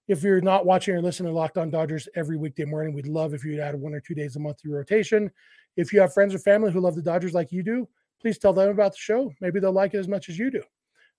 If 0.06 0.22
you're 0.22 0.40
not 0.40 0.64
watching 0.64 0.94
or 0.94 1.02
listening 1.02 1.32
to 1.32 1.37
Locked 1.37 1.58
On 1.58 1.68
Dodgers 1.68 2.08
every 2.14 2.37
weekday 2.37 2.66
morning, 2.66 2.94
we'd 2.94 3.08
love 3.08 3.34
if 3.34 3.44
you'd 3.44 3.58
add 3.58 3.74
one 3.74 3.94
or 3.94 4.00
two 4.00 4.14
days 4.14 4.37
a 4.37 4.40
month 4.40 4.58
to 4.58 4.68
your 4.68 4.78
rotation. 4.78 5.28
If 5.76 5.92
you 5.92 6.00
have 6.00 6.14
friends 6.14 6.34
or 6.37 6.38
family 6.38 6.70
who 6.70 6.80
love 6.80 6.94
the 6.94 7.02
Dodgers 7.02 7.34
like 7.34 7.50
you 7.50 7.64
do, 7.64 7.88
please 8.20 8.38
tell 8.38 8.52
them 8.52 8.68
about 8.68 8.92
the 8.92 8.98
show. 8.98 9.32
Maybe 9.40 9.58
they'll 9.58 9.72
like 9.72 9.94
it 9.94 9.98
as 9.98 10.08
much 10.08 10.28
as 10.28 10.38
you 10.38 10.52
do. 10.52 10.62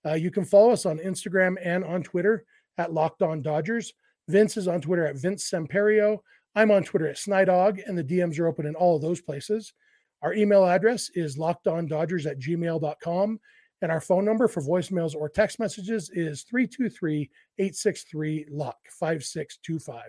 Uh, 0.06 0.14
you 0.14 0.30
can 0.30 0.46
follow 0.46 0.70
us 0.70 0.86
on 0.86 0.98
Instagram 0.98 1.56
and 1.62 1.84
on 1.84 2.02
Twitter 2.02 2.46
at 2.80 2.94
Locked 2.94 3.22
On 3.22 3.42
Dodgers. 3.42 3.92
Vince 4.28 4.56
is 4.56 4.66
on 4.66 4.80
Twitter 4.80 5.06
at 5.06 5.16
Vince 5.16 5.50
Samperio. 5.50 6.18
I'm 6.54 6.70
on 6.70 6.82
Twitter 6.82 7.08
at 7.08 7.16
Snydog, 7.16 7.80
and 7.86 7.96
the 7.96 8.04
DMs 8.04 8.40
are 8.40 8.46
open 8.46 8.66
in 8.66 8.74
all 8.74 8.96
of 8.96 9.02
those 9.02 9.20
places. 9.20 9.72
Our 10.22 10.34
email 10.34 10.66
address 10.66 11.10
is 11.14 11.38
lockedondodgers 11.38 12.26
at 12.26 12.38
gmail.com. 12.38 13.40
And 13.82 13.90
our 13.90 14.00
phone 14.00 14.26
number 14.26 14.46
for 14.46 14.60
voicemails 14.60 15.14
or 15.14 15.28
text 15.28 15.58
messages 15.58 16.10
is 16.12 16.42
323 16.42 17.30
863 17.58 18.46
LOCK 18.50 18.76
5625. 18.98 20.02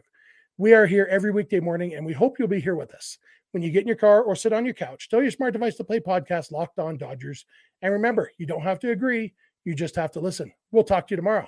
We 0.58 0.74
are 0.74 0.86
here 0.86 1.08
every 1.10 1.32
weekday 1.32 1.62
morning, 1.62 1.96
and 1.96 2.06
we 2.06 2.14
hope 2.14 2.38
you'll 2.38 2.50
be 2.50 2.60
here 2.60 2.76
with 2.76 2.94
us. 2.94 3.18
When 3.52 3.64
you 3.64 3.72
get 3.72 3.82
in 3.82 3.88
your 3.88 3.98
car 3.98 4.22
or 4.24 4.36
sit 4.36 4.54
on 4.54 4.66
your 4.66 4.74
couch, 4.74 5.10
tell 5.10 5.22
your 5.22 5.32
smart 5.32 5.54
device 5.54 5.76
to 5.76 5.84
play 5.84 6.00
podcast 6.00 6.52
Locked 6.52 6.80
On 6.80 6.98
Dodgers. 6.98 7.46
And 7.82 7.94
remember, 7.94 8.32
you 8.38 8.46
don't 8.46 8.62
have 8.62 8.80
to 8.80 8.92
agree, 8.92 9.34
you 9.64 9.74
just 9.74 9.96
have 9.96 10.12
to 10.12 10.20
listen. 10.20 10.52
We'll 10.72 10.84
talk 10.84 11.08
to 11.08 11.14
you 11.14 11.18
tomorrow. 11.18 11.48